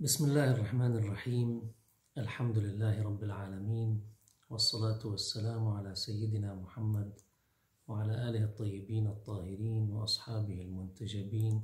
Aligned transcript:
بسم 0.00 0.24
الله 0.24 0.50
الرحمن 0.50 0.96
الرحيم. 0.96 1.72
الحمد 2.18 2.58
لله 2.58 3.02
رب 3.02 3.22
العالمين 3.24 4.02
والصلاة 4.50 5.06
والسلام 5.06 5.68
على 5.68 5.94
سيدنا 5.94 6.54
محمد 6.54 7.12
وعلى 7.88 8.28
آله 8.28 8.44
الطيبين 8.44 9.06
الطاهرين 9.06 9.90
وأصحابه 9.90 10.60
المنتجبين 10.62 11.62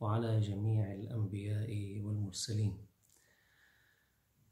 وعلى 0.00 0.40
جميع 0.40 0.92
الأنبياء 0.92 2.00
والمرسلين. 2.00 2.78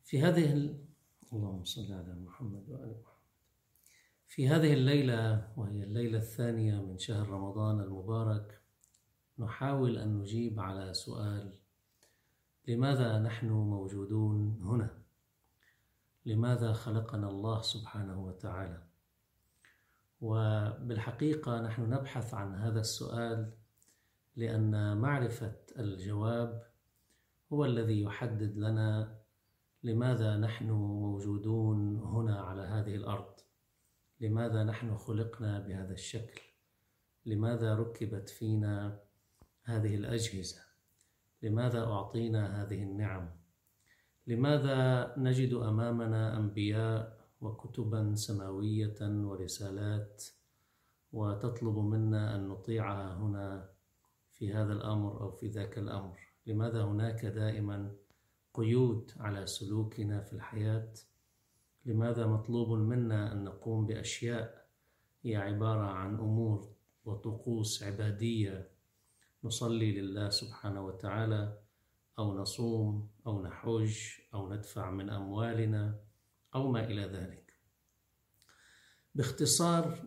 في 0.05 0.23
هذه 0.23 0.53
ال... 0.53 0.85
اللهم 1.33 1.65
صل 1.65 1.93
على 1.93 2.15
محمد 2.15 2.69
وآل 2.69 3.01
محمد. 3.01 3.27
في 4.27 4.49
هذه 4.49 4.73
الليلة 4.73 5.53
وهي 5.57 5.83
الليلة 5.85 6.19
الثانية 6.19 6.81
من 6.81 6.99
شهر 6.99 7.29
رمضان 7.29 7.81
المبارك 7.81 8.61
نحاول 9.39 9.99
أن 9.99 10.19
نجيب 10.19 10.61
على 10.61 10.95
سؤال 10.95 11.66
لماذا 12.69 13.19
نحن 13.19 13.49
موجودون 13.51 14.61
هنا؟ 14.63 15.03
لماذا 16.25 16.73
خلقنا 16.73 17.29
الله 17.29 17.63
سبحانه 17.63 18.25
وتعالى؟ 18.25 18.83
وبالحقيقة 20.21 21.61
نحن 21.61 21.83
نبحث 21.83 22.35
عن 22.35 22.55
هذا 22.55 22.81
السؤال 22.81 23.53
لأن 24.37 24.97
معرفة 24.97 25.57
الجواب 25.79 26.67
هو 27.53 27.65
الذي 27.65 28.03
يحدد 28.03 28.57
لنا 28.57 29.19
لماذا 29.83 30.37
نحن 30.37 30.71
موجودون 30.71 31.97
هنا 31.97 32.41
على 32.41 32.63
هذه 32.63 32.95
الأرض. 32.95 33.35
لماذا 34.21 34.65
نحن 34.65 34.97
خلقنا 34.97 35.61
بهذا 35.61 35.93
الشكل؟ 35.93 36.41
لماذا 37.27 37.75
ركبت 37.75 38.29
فينا 38.29 39.01
هذه 39.63 39.95
الأجهزة؟ 39.95 40.76
لماذا 41.47 41.85
أعطينا 41.85 42.63
هذه 42.63 42.83
النعم؟ 42.83 43.31
لماذا 44.27 45.15
نجد 45.17 45.55
أمامنا 45.55 46.37
أنبياء 46.37 47.27
وكتبا 47.41 48.15
سماوية 48.15 48.99
ورسالات 49.01 50.25
وتطلب 51.13 51.79
منا 51.79 52.37
أن 52.37 52.49
نطيعها 52.49 53.15
هنا 53.15 53.69
في 54.33 54.53
هذا 54.55 54.73
الأمر 54.73 55.21
أو 55.21 55.31
في 55.31 55.49
ذاك 55.49 55.79
الأمر؟ 55.79 56.19
لماذا 56.47 56.85
هناك 56.85 57.25
دائما 57.27 57.93
قيود 58.55 59.13
على 59.17 59.47
سلوكنا 59.47 60.21
في 60.21 60.33
الحياة؟ 60.33 60.93
لماذا 61.85 62.27
مطلوب 62.27 62.79
منا 62.79 63.33
أن 63.33 63.45
نقوم 63.45 63.87
بأشياء 63.87 64.67
هي 65.23 65.37
عبارة 65.37 65.87
عن 65.87 66.15
أمور 66.15 66.69
وطقوس 67.05 67.83
عبادية 67.83 68.76
نصلي 69.47 70.01
لله 70.01 70.29
سبحانه 70.29 70.87
وتعالى 70.87 71.59
أو 72.19 72.39
نصوم 72.39 73.11
أو 73.27 73.43
نحج 73.43 73.97
أو 74.35 74.53
ندفع 74.53 74.91
من 74.91 75.11
أموالنا 75.11 76.01
أو 76.55 76.71
ما 76.71 76.85
إلى 76.85 77.03
ذلك. 77.03 77.53
باختصار 79.15 79.99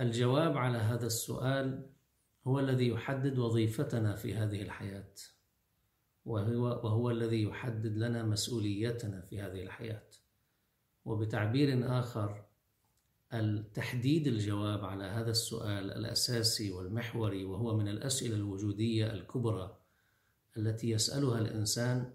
الجواب 0.00 0.56
على 0.56 0.78
هذا 0.78 1.06
السؤال 1.06 1.90
هو 2.46 2.60
الذي 2.60 2.88
يحدد 2.88 3.38
وظيفتنا 3.38 4.16
في 4.16 4.34
هذه 4.34 4.62
الحياة 4.62 5.14
وهو, 6.24 6.62
وهو 6.62 7.10
الذي 7.10 7.42
يحدد 7.42 7.96
لنا 7.96 8.22
مسؤوليتنا 8.22 9.20
في 9.20 9.40
هذه 9.40 9.62
الحياة 9.62 10.08
وبتعبير 11.04 11.98
آخر 11.98 12.44
التحديد 13.34 14.26
الجواب 14.26 14.84
على 14.84 15.04
هذا 15.04 15.30
السؤال 15.30 15.92
الأساسي 15.92 16.72
والمحوري 16.72 17.44
وهو 17.44 17.76
من 17.76 17.88
الأسئلة 17.88 18.36
الوجودية 18.36 19.12
الكبرى 19.12 19.78
التي 20.56 20.90
يسألها 20.90 21.38
الإنسان 21.38 22.12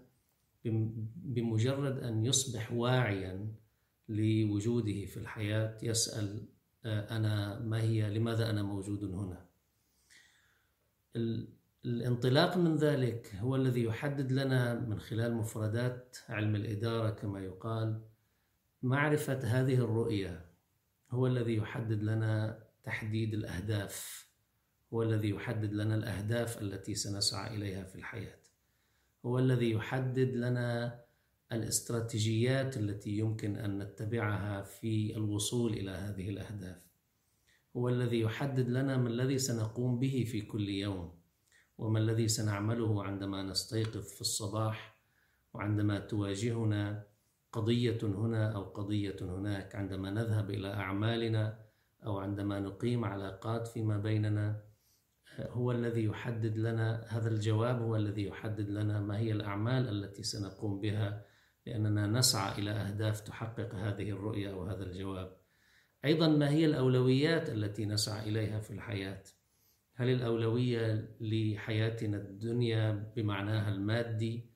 بمجرد 1.14 1.98
أن 1.98 2.24
يصبح 2.24 2.72
واعيا 2.72 3.54
لوجوده 4.08 5.04
في 5.04 5.16
الحياة 5.16 5.78
يسأل 5.82 6.46
أنا 6.84 7.58
ما 7.58 7.80
هي 7.80 8.10
لماذا 8.10 8.50
أنا 8.50 8.62
موجود 8.62 9.04
هنا؟ 9.04 9.46
الانطلاق 11.84 12.56
من 12.56 12.76
ذلك 12.76 13.34
هو 13.34 13.56
الذي 13.56 13.82
يحدد 13.82 14.32
لنا 14.32 14.80
من 14.80 15.00
خلال 15.00 15.34
مفردات 15.34 16.16
علم 16.28 16.56
الإدارة 16.56 17.10
كما 17.10 17.40
يقال 17.40 18.00
معرفة 18.82 19.38
هذه 19.38 19.74
الرؤية 19.74 20.51
هو 21.12 21.26
الذي 21.26 21.56
يحدد 21.56 22.02
لنا 22.02 22.62
تحديد 22.84 23.34
الأهداف. 23.34 24.26
هو 24.92 25.02
الذي 25.02 25.28
يحدد 25.28 25.72
لنا 25.72 25.94
الأهداف 25.94 26.62
التي 26.62 26.94
سنسعى 26.94 27.56
إليها 27.56 27.84
في 27.84 27.94
الحياة. 27.94 28.38
هو 29.26 29.38
الذي 29.38 29.70
يحدد 29.70 30.36
لنا 30.36 31.00
الاستراتيجيات 31.52 32.76
التي 32.76 33.10
يمكن 33.10 33.56
أن 33.56 33.78
نتبعها 33.78 34.62
في 34.62 35.16
الوصول 35.16 35.72
إلى 35.72 35.90
هذه 35.90 36.30
الأهداف. 36.30 36.82
هو 37.76 37.88
الذي 37.88 38.20
يحدد 38.20 38.68
لنا 38.68 38.96
ما 38.96 39.08
الذي 39.08 39.38
سنقوم 39.38 39.98
به 39.98 40.24
في 40.28 40.40
كل 40.40 40.68
يوم 40.68 41.12
وما 41.78 41.98
الذي 41.98 42.28
سنعمله 42.28 43.04
عندما 43.04 43.42
نستيقظ 43.42 44.02
في 44.02 44.20
الصباح 44.20 44.96
وعندما 45.54 45.98
تواجهنا 45.98 47.06
قضية 47.52 47.98
هنا 48.02 48.54
أو 48.54 48.62
قضية 48.62 49.16
هناك. 49.20 49.76
عندما 49.76 50.10
نذهب 50.10 50.50
إلى 50.50 50.74
أعمالنا 50.74 51.58
أو 52.06 52.18
عندما 52.18 52.60
نقيم 52.60 53.04
علاقات 53.04 53.68
فيما 53.68 53.98
بيننا 53.98 54.62
هو 55.40 55.72
الذي 55.72 56.04
يحدد 56.04 56.56
لنا 56.56 57.04
هذا 57.08 57.28
الجواب 57.28 57.82
هو 57.82 57.96
الذي 57.96 58.24
يحدد 58.24 58.70
لنا 58.70 59.00
ما 59.00 59.18
هي 59.18 59.32
الأعمال 59.32 59.88
التي 59.88 60.22
سنقوم 60.22 60.80
بها 60.80 61.24
لأننا 61.66 62.06
نسعى 62.06 62.58
إلى 62.58 62.70
أهداف 62.70 63.20
تحقق 63.20 63.74
هذه 63.74 64.10
الرؤية 64.10 64.52
أو 64.52 64.64
هذا 64.64 64.82
الجواب. 64.82 65.36
أيضا 66.04 66.28
ما 66.28 66.50
هي 66.50 66.66
الأولويات 66.66 67.50
التي 67.50 67.86
نسعى 67.86 68.28
إليها 68.28 68.60
في 68.60 68.70
الحياة؟ 68.70 69.22
هل 69.94 70.08
الأولوية 70.08 71.16
لحياتنا 71.20 72.16
الدنيا 72.16 73.12
بمعناها 73.16 73.74
المادي 73.74 74.51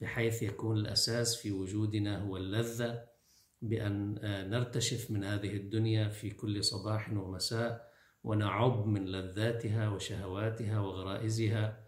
بحيث 0.00 0.42
يكون 0.42 0.76
الأساس 0.76 1.36
في 1.36 1.52
وجودنا 1.52 2.22
هو 2.22 2.36
اللذة 2.36 3.04
بأن 3.62 4.18
نرتشف 4.50 5.10
من 5.10 5.24
هذه 5.24 5.56
الدنيا 5.56 6.08
في 6.08 6.30
كل 6.30 6.64
صباح 6.64 7.12
ومساء 7.12 7.90
ونعب 8.24 8.86
من 8.86 9.06
لذاتها 9.06 9.88
وشهواتها 9.88 10.80
وغرائزها 10.80 11.84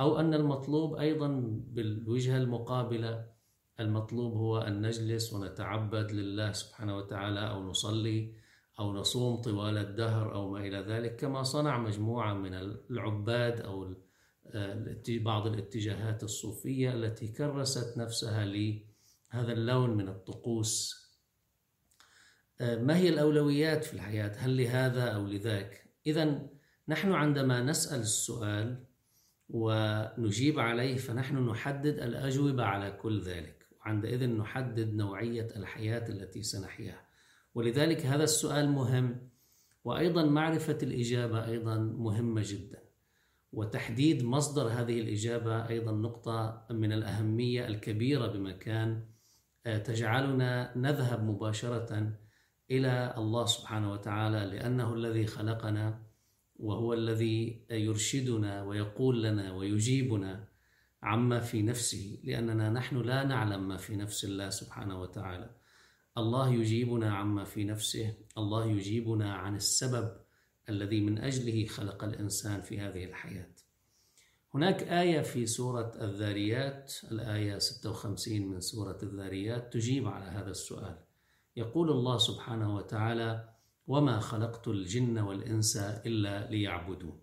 أو 0.00 0.20
أن 0.20 0.34
المطلوب 0.34 0.94
أيضا 0.96 1.28
بالوجهة 1.66 2.36
المقابلة 2.36 3.32
المطلوب 3.80 4.32
هو 4.36 4.58
أن 4.58 4.86
نجلس 4.86 5.32
ونتعبد 5.32 6.12
لله 6.12 6.52
سبحانه 6.52 6.96
وتعالى 6.96 7.50
أو 7.50 7.62
نصلي 7.62 8.34
أو 8.78 8.92
نصوم 8.92 9.36
طوال 9.36 9.78
الدهر 9.78 10.34
أو 10.34 10.50
ما 10.50 10.60
إلى 10.60 10.78
ذلك 10.78 11.16
كما 11.16 11.42
صنع 11.42 11.78
مجموعة 11.78 12.34
من 12.34 12.54
العباد 12.90 13.60
أو 13.60 13.94
بعض 15.08 15.46
الاتجاهات 15.46 16.22
الصوفية 16.22 16.92
التي 16.92 17.28
كرست 17.28 17.98
نفسها 17.98 18.44
لهذا 18.44 19.52
اللون 19.52 19.90
من 19.90 20.08
الطقوس. 20.08 21.02
ما 22.60 22.96
هي 22.96 23.08
الأولويات 23.08 23.84
في 23.84 23.94
الحياة؟ 23.94 24.32
هل 24.36 24.56
لهذا 24.56 25.04
أو 25.04 25.26
لذاك؟ 25.26 25.90
إذا 26.06 26.48
نحن 26.88 27.12
عندما 27.12 27.62
نسأل 27.62 28.00
السؤال 28.00 28.84
ونجيب 29.48 30.60
عليه 30.60 30.96
فنحن 30.96 31.48
نحدد 31.48 31.98
الأجوبة 31.98 32.64
على 32.64 32.90
كل 32.90 33.22
ذلك. 33.22 33.66
وعندئذ 33.80 34.26
نحدد 34.26 34.94
نوعية 34.94 35.48
الحياة 35.56 36.08
التي 36.08 36.42
سنحياها. 36.42 37.06
ولذلك 37.54 38.06
هذا 38.06 38.24
السؤال 38.24 38.68
مهم 38.68 39.28
وأيضا 39.84 40.24
معرفة 40.24 40.78
الإجابة 40.82 41.46
أيضا 41.46 41.78
مهمة 41.78 42.42
جدا. 42.44 42.81
وتحديد 43.52 44.24
مصدر 44.24 44.68
هذه 44.68 45.00
الإجابة 45.00 45.68
أيضا 45.68 45.92
نقطة 45.92 46.66
من 46.70 46.92
الأهمية 46.92 47.66
الكبيرة 47.66 48.26
بمكان 48.26 49.04
تجعلنا 49.64 50.78
نذهب 50.78 51.24
مباشرة 51.24 52.12
إلى 52.70 53.14
الله 53.18 53.44
سبحانه 53.46 53.92
وتعالى 53.92 54.56
لأنه 54.56 54.94
الذي 54.94 55.26
خلقنا 55.26 56.02
وهو 56.56 56.92
الذي 56.92 57.66
يرشدنا 57.70 58.62
ويقول 58.62 59.22
لنا 59.22 59.52
ويجيبنا 59.52 60.48
عما 61.02 61.40
في 61.40 61.62
نفسه 61.62 62.18
لأننا 62.24 62.70
نحن 62.70 62.96
لا 62.96 63.24
نعلم 63.24 63.68
ما 63.68 63.76
في 63.76 63.96
نفس 63.96 64.24
الله 64.24 64.50
سبحانه 64.50 65.00
وتعالى. 65.00 65.50
الله 66.18 66.54
يجيبنا 66.54 67.14
عما 67.14 67.44
في 67.44 67.64
نفسه 67.64 68.14
الله 68.38 68.66
يجيبنا 68.66 69.34
عن 69.34 69.56
السبب 69.56 70.21
الذي 70.72 71.00
من 71.00 71.18
أجله 71.18 71.66
خلق 71.66 72.04
الإنسان 72.04 72.60
في 72.60 72.80
هذه 72.80 73.04
الحياة. 73.04 73.50
هناك 74.54 74.82
آية 74.82 75.20
في 75.20 75.46
سورة 75.46 75.92
الذاريات 76.00 76.92
الآية 77.12 77.58
56 77.58 78.46
من 78.48 78.60
سورة 78.60 78.98
الذاريات 79.02 79.72
تجيب 79.72 80.08
على 80.08 80.24
هذا 80.24 80.50
السؤال. 80.50 80.98
يقول 81.56 81.90
الله 81.90 82.18
سبحانه 82.18 82.74
وتعالى 82.74 83.48
وما 83.86 84.20
خلقت 84.20 84.68
الجن 84.68 85.18
والإنس 85.18 85.76
إلا 85.76 86.50
ليعبدون. 86.50 87.22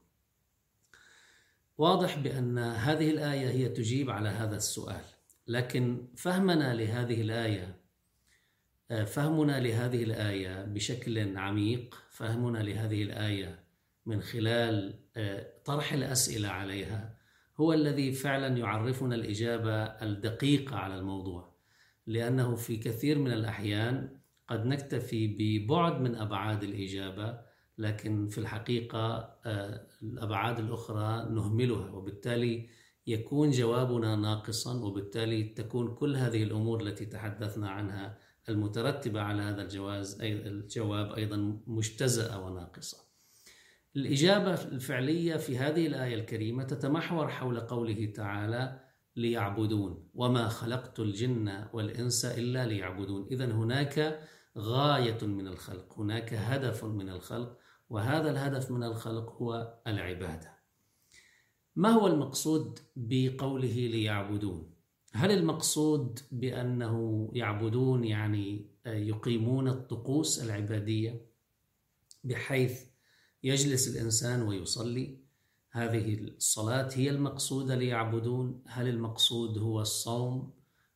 واضح 1.77 2.19
بأن 2.19 2.57
هذه 2.57 3.11
الآية 3.11 3.49
هي 3.49 3.69
تجيب 3.69 4.09
على 4.09 4.29
هذا 4.29 4.55
السؤال. 4.55 5.05
لكن 5.47 6.07
فهمنا 6.15 6.73
لهذه 6.73 7.21
الآية 7.21 7.79
فهمنا 8.89 9.59
لهذه 9.59 10.03
الآية 10.03 10.65
بشكل 10.65 11.37
عميق 11.37 11.95
فهمنا 12.19 12.57
لهذه 12.57 13.03
الآية 13.03 13.63
من 14.05 14.21
خلال 14.21 14.99
طرح 15.65 15.93
الأسئلة 15.93 16.49
عليها. 16.49 17.17
هو 17.57 17.73
الذي 17.73 18.11
فعلا 18.11 18.47
يعرفنا 18.47 19.15
الإجابة 19.15 19.83
الدقيقة 19.83 20.75
على 20.75 20.95
الموضوع 20.95 21.55
لأنه 22.07 22.55
في 22.55 22.77
كثير 22.77 23.19
من 23.19 23.31
الأحيان 23.31 24.19
قد 24.47 24.65
نكتفي 24.65 25.27
ببعد 25.27 26.01
من 26.01 26.15
أبعاد 26.15 26.63
الإجابة 26.63 27.39
لكن 27.77 28.27
في 28.27 28.37
الحقيقة 28.37 29.35
الأبعاد 30.03 30.59
الأخرى 30.59 31.29
نهملها 31.29 31.91
وبالتالي 31.91 32.69
يكون 33.07 33.51
جوابنا 33.51 34.15
ناقصا 34.15 34.83
وبالتالي 34.83 35.43
تكون 35.43 35.95
كل 35.95 36.15
هذه 36.15 36.43
الأمور 36.43 36.81
التي 36.81 37.05
تحدثنا 37.05 37.69
عنها 37.69 38.17
المترتبة 38.49 39.21
على 39.21 39.41
هذا 39.41 39.61
الجواز 39.61 40.21
أي 40.21 40.33
الجواب 40.33 41.11
أيضا 41.11 41.59
مجتزأة 41.67 42.45
وناقصة. 42.45 42.97
الإجابة 43.95 44.53
الفعلية 44.53 45.35
في 45.35 45.57
هذه 45.57 45.87
الآية 45.87 46.15
الكريمة 46.15 46.63
تتمحور 46.63 47.27
حول 47.27 47.59
قوله 47.59 48.11
تعالى 48.15 48.79
ليعبدون. 49.15 50.09
وما 50.13 50.47
خلقت 50.47 50.99
الجن 50.99 51.65
والإنس 51.73 52.25
إلا 52.25 52.65
ليعبدون. 52.65 53.27
إذا 53.31 53.45
هناك 53.45 54.19
غاية 54.57 55.25
من 55.25 55.47
الخلق 55.47 55.99
هناك 55.99 56.33
هدف 56.33 56.85
من 56.85 57.09
الخلق 57.09 57.57
وهذا 57.89 58.31
الهدف 58.31 58.71
من 58.71 58.83
الخلق 58.83 59.31
هو 59.31 59.79
العبادة. 59.87 60.59
ما 61.75 61.89
هو 61.89 62.07
المقصود 62.07 62.79
بقوله 62.95 63.87
ليعبدون؟ 63.87 64.78
هل 65.13 65.31
المقصود 65.31 66.19
بأنه 66.31 67.29
يعبدون 67.33 68.03
يعني 68.03 68.65
يقيمون 68.85 69.67
الطقوس 69.67 70.43
العبادية 70.43 71.25
بحيث 72.23 72.83
يجلس 73.43 73.87
الإنسان 73.87 74.41
ويصلي؟ 74.41 75.19
هذه 75.71 76.13
الصلاة 76.13 76.89
هي 76.93 77.09
المقصودة 77.09 77.75
ليعبدون. 77.75 78.63
هل 78.67 78.87
المقصود 78.87 79.57
هو 79.57 79.81
الصوم؟ 79.81 80.53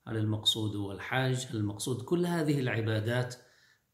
هل 0.08 0.18
المقصود 0.18 0.76
هو 0.76 0.92
الحج 0.92 1.46
هل 1.46 1.56
المقصود 1.56 2.02
كل 2.02 2.26
هذه 2.26 2.60
العبادات 2.60 3.36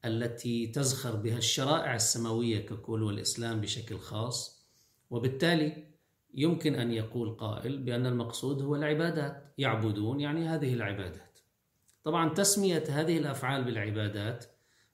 التي 0.05 0.67
تزخر 0.67 1.15
بها 1.15 1.37
الشرائع 1.37 1.95
السماوية 1.95 2.65
ككل 2.65 3.03
والإسلام 3.03 3.61
بشكل 3.61 3.97
خاص؟ 3.97 4.65
وبالتالي 5.09 5.88
يمكن 6.33 6.75
أن 6.75 6.91
يقول 6.91 7.29
قائل 7.29 7.77
بأن 7.77 8.05
المقصود 8.05 8.61
هو 8.61 8.75
العبادات. 8.75 9.53
يعبدون 9.57 10.19
يعني 10.19 10.47
هذه 10.47 10.73
العبادات. 10.73 11.39
طبعا 12.03 12.29
تسمية 12.29 12.83
هذه 12.89 13.17
الأفعال 13.17 13.63
بالعبادات 13.63 14.45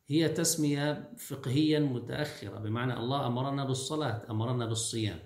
هي 0.08 0.30
تسمية 0.30 1.12
فقهيا 1.18 1.80
متأخرة 1.80 2.60
بمعنى 2.60 2.94
الله 2.94 3.28
أمرنا 3.28 3.66
بالصلاة 3.66 4.22
أمرنا 4.30 4.66
بالصيام. 4.66 5.20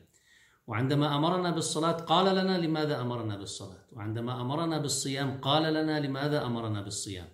وعندما 0.68 1.16
أمرنا 1.16 1.52
بالصلاة 1.52 1.92
قال 1.92 2.36
لنا 2.36 2.58
لماذا 2.58 3.02
أمرنا 3.02 3.38
بالصلاة. 3.38 3.86
وعندما 3.92 4.42
أمرنا 4.42 4.78
بالصيام 4.78 5.42
قال 5.42 5.74
لنا 5.74 6.00
لماذا 6.00 6.46
أمرنا 6.46 6.82
بالصيام. 6.82 7.28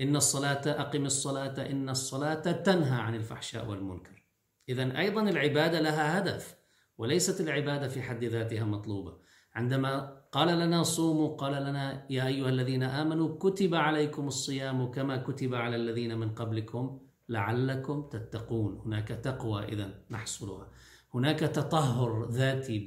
إن 0.00 0.16
الصلاة 0.16 0.80
أقم 0.80 1.04
الصلاة 1.04 1.70
إن 1.70 1.88
الصلاة 1.88 2.52
تنهى 2.52 3.00
عن 3.00 3.14
الفحشاء 3.14 3.68
والمنكر. 3.68 4.22
إذا 4.68 4.98
أيضا 4.98 5.22
العبادة 5.22 5.80
لها 5.80 6.18
هدف. 6.18 6.61
وليست 7.02 7.40
العبادة 7.40 7.88
في 7.88 8.02
حد 8.02 8.24
ذاتها 8.24 8.64
مطلوبة. 8.64 9.16
عندما 9.54 10.22
قال 10.32 10.58
لنا 10.58 10.82
صوموا 10.82 11.36
قال 11.36 11.52
لنا 11.52 12.06
يا 12.10 12.26
أيها 12.26 12.48
الذين 12.48 12.82
آمنوا 12.82 13.38
كتب 13.38 13.74
عليكم 13.74 14.26
الصيام 14.26 14.90
كما 14.90 15.16
كتب 15.16 15.54
على 15.54 15.76
الذين 15.76 16.18
من 16.18 16.30
قبلكم 16.30 17.00
لعلكم 17.28 18.08
تتقون. 18.12 18.82
هناك 18.86 19.08
تقوى 19.08 19.64
إذا 19.64 20.04
نحصلها. 20.10 20.70
هناك 21.14 21.38
تطهر 21.40 22.30
ذاتي 22.30 22.78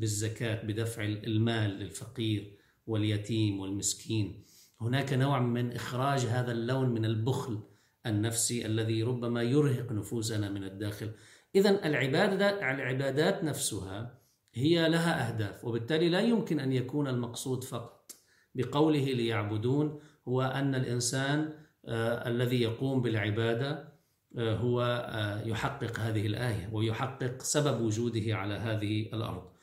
بالزكاة 0.00 0.66
بدفع 0.66 1.04
المال 1.04 1.70
للفقير 1.70 2.56
واليتيم 2.86 3.60
والمسكين. 3.60 4.44
هناك 4.80 5.12
نوع 5.12 5.40
من 5.40 5.72
إخراج 5.72 6.20
هذا 6.20 6.52
اللون 6.52 6.88
من 6.88 7.04
البخل 7.04 7.60
النفسي 8.06 8.66
الذي 8.66 9.02
ربما 9.02 9.42
يرهق 9.42 9.92
نفوسنا 9.92 10.50
من 10.50 10.64
الداخل. 10.64 11.10
إذا 11.54 11.86
العبادة 11.86 12.70
العبادات 12.70 13.44
نفسها 13.44 14.18
هي 14.54 14.88
لها 14.88 15.28
أهداف 15.28 15.64
وبالتالي 15.64 16.08
لا 16.08 16.20
يمكن 16.20 16.60
أن 16.60 16.72
يكون 16.72 17.08
المقصود 17.08 17.64
فقط 17.64 18.12
بقوله 18.54 19.04
ليعبدون 19.04 20.00
هو 20.28 20.42
أن 20.42 20.74
الإنسان 20.74 21.52
آه 21.86 22.28
الذي 22.28 22.62
يقوم 22.62 23.02
بالعبادة 23.02 23.94
آه 24.38 24.56
هو 24.56 24.80
آه 25.08 25.42
يحقق 25.42 26.00
هذه 26.00 26.26
الآية 26.26 26.68
ويحقق 26.72 27.42
سبب 27.42 27.80
وجوده 27.80 28.36
على 28.36 28.54
هذه 28.54 29.08
الأرض. 29.12 29.54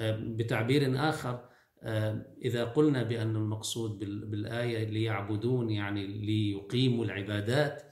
بتعبير 0.00 1.08
آخر 1.08 1.48
إذا 2.44 2.64
قلنا 2.64 3.02
بأن 3.02 3.36
المقصود 3.36 3.98
بالآية 4.30 4.84
ليعبدون 4.84 5.70
يعني 5.70 6.06
ليقيموا 6.06 7.04
العبادات 7.04 7.82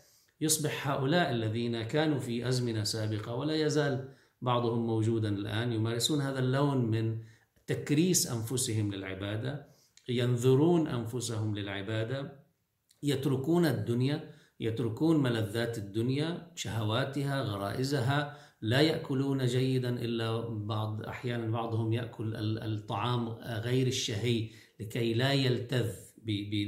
يصبح 0.42 0.88
هؤلاء 0.88 1.30
الذين 1.30 1.82
كانوا 1.82 2.18
في 2.18 2.48
أزمنة 2.48 2.82
سابقة 2.82 3.34
ولا 3.34 3.54
يزال 3.54 4.08
بعضهم 4.40 4.86
موجودا 4.86 5.28
الآن 5.28 5.72
يمارسون 5.72 6.20
هذا 6.20 6.38
اللون 6.38 6.78
من 6.90 7.18
تكريس 7.66 8.30
أنفسهم 8.30 8.94
للعبادة 8.94 9.66
ينذرون 10.08 10.88
أنفسهم 10.88 11.54
للعبادة 11.54 12.42
يتركون 13.02 13.66
الدنيا 13.66 14.30
يتركون 14.60 15.22
ملذات 15.22 15.78
الدنيا 15.78 16.52
شهواتها 16.54 17.42
غرائزها 17.42 18.38
لا 18.60 18.80
يأكلون 18.80 19.46
جيدا 19.46 19.88
إلا 19.88 20.48
بعض 20.48 21.02
أحيانا 21.02 21.50
بعضهم 21.50 21.92
يأكل 21.92 22.36
الطعام 22.58 23.28
غير 23.68 23.86
الشهي 23.86 24.50
لكي 24.80 25.14
لا 25.14 25.32
يلتذ 25.32 25.90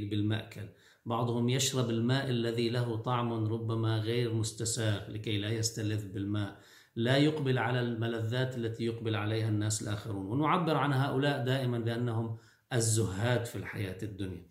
بالمأكل. 0.09 0.67
بعضهم 1.05 1.49
يشرب 1.49 1.89
الماء 1.89 2.29
الذي 2.29 2.69
له 2.69 2.95
طعم 2.95 3.33
ربما 3.33 3.97
غير 3.97 4.33
مستساغ 4.33 5.11
لكي 5.11 5.37
لا 5.37 5.49
يستلذ 5.49 6.13
بالماء. 6.13 6.59
لا 6.95 7.17
يقبل 7.17 7.57
على 7.57 7.79
الملذات 7.81 8.57
التي 8.57 8.85
يقبل 8.85 9.15
عليها 9.15 9.49
الناس 9.49 9.81
الآخرون. 9.81 10.25
ونعبر 10.25 10.77
عن 10.77 10.93
هؤلاء 10.93 11.45
دائما 11.45 11.79
بأنهم 11.79 12.37
الزهاد 12.73 13.45
في 13.45 13.55
الحياة 13.55 13.97
الدنيا. 14.03 14.45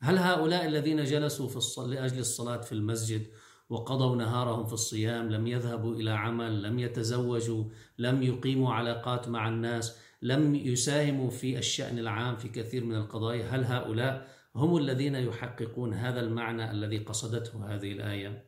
هل 0.00 0.18
هؤلاء 0.18 0.66
الذين 0.66 1.04
جلسوا 1.04 1.48
في 1.48 1.56
الصل... 1.56 1.94
لأجل 1.94 2.18
الصلاة 2.18 2.60
في 2.60 2.72
المسجد 2.72 3.26
وقضوا 3.70 4.16
نهارهم 4.16 4.66
في 4.66 4.72
الصيام 4.72 5.30
لم 5.30 5.46
يذهبوا 5.46 5.94
إلى 5.94 6.10
عمل 6.10 6.62
لم 6.62 6.78
يتزوجوا 6.78 7.64
لم 7.98 8.22
يقيموا 8.22 8.72
علاقات 8.74 9.28
مع 9.28 9.48
الناس 9.48 9.98
لم 10.22 10.54
يساهموا 10.54 11.30
في 11.30 11.58
الشأن 11.58 11.98
العام 11.98 12.36
في 12.36 12.48
كثير 12.48 12.84
من 12.84 12.94
القضايا 12.94 13.48
هل 13.48 13.64
هؤلاء 13.64 14.37
هم 14.58 14.76
الذين 14.76 15.14
يحققون 15.14 15.94
هذا 15.94 16.20
المعنى 16.20 16.70
الذي 16.70 16.98
قصدته 16.98 17.74
هذه 17.74 17.92
الآية. 17.92 18.44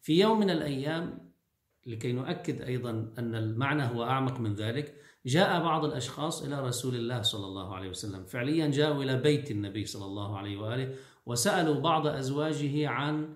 في 0.00 0.20
يوم 0.20 0.40
من 0.40 0.50
الأيام 0.50 1.32
لكي 1.86 2.12
نؤكد 2.12 2.62
أيضا 2.62 2.90
أن 3.18 3.34
المعنى 3.34 3.82
هو 3.82 4.04
أعمق 4.04 4.40
من 4.40 4.54
ذلك 4.54 4.94
جاء 5.26 5.62
بعض 5.62 5.84
الأشخاص 5.84 6.44
إلى 6.44 6.66
رسول 6.66 6.94
الله 6.94 7.22
صلى 7.22 7.46
الله 7.46 7.74
عليه 7.74 7.88
وسلم. 7.88 8.24
فعليا 8.24 8.66
جاءوا 8.66 9.02
إلى 9.02 9.16
بيت 9.16 9.50
النبي 9.50 9.84
صلى 9.84 10.04
الله 10.04 10.38
عليه 10.38 10.56
وآله 10.56 10.94
وسألوا 11.26 11.80
بعض 11.80 12.06
أزواجه 12.06 12.88
عن 12.88 13.34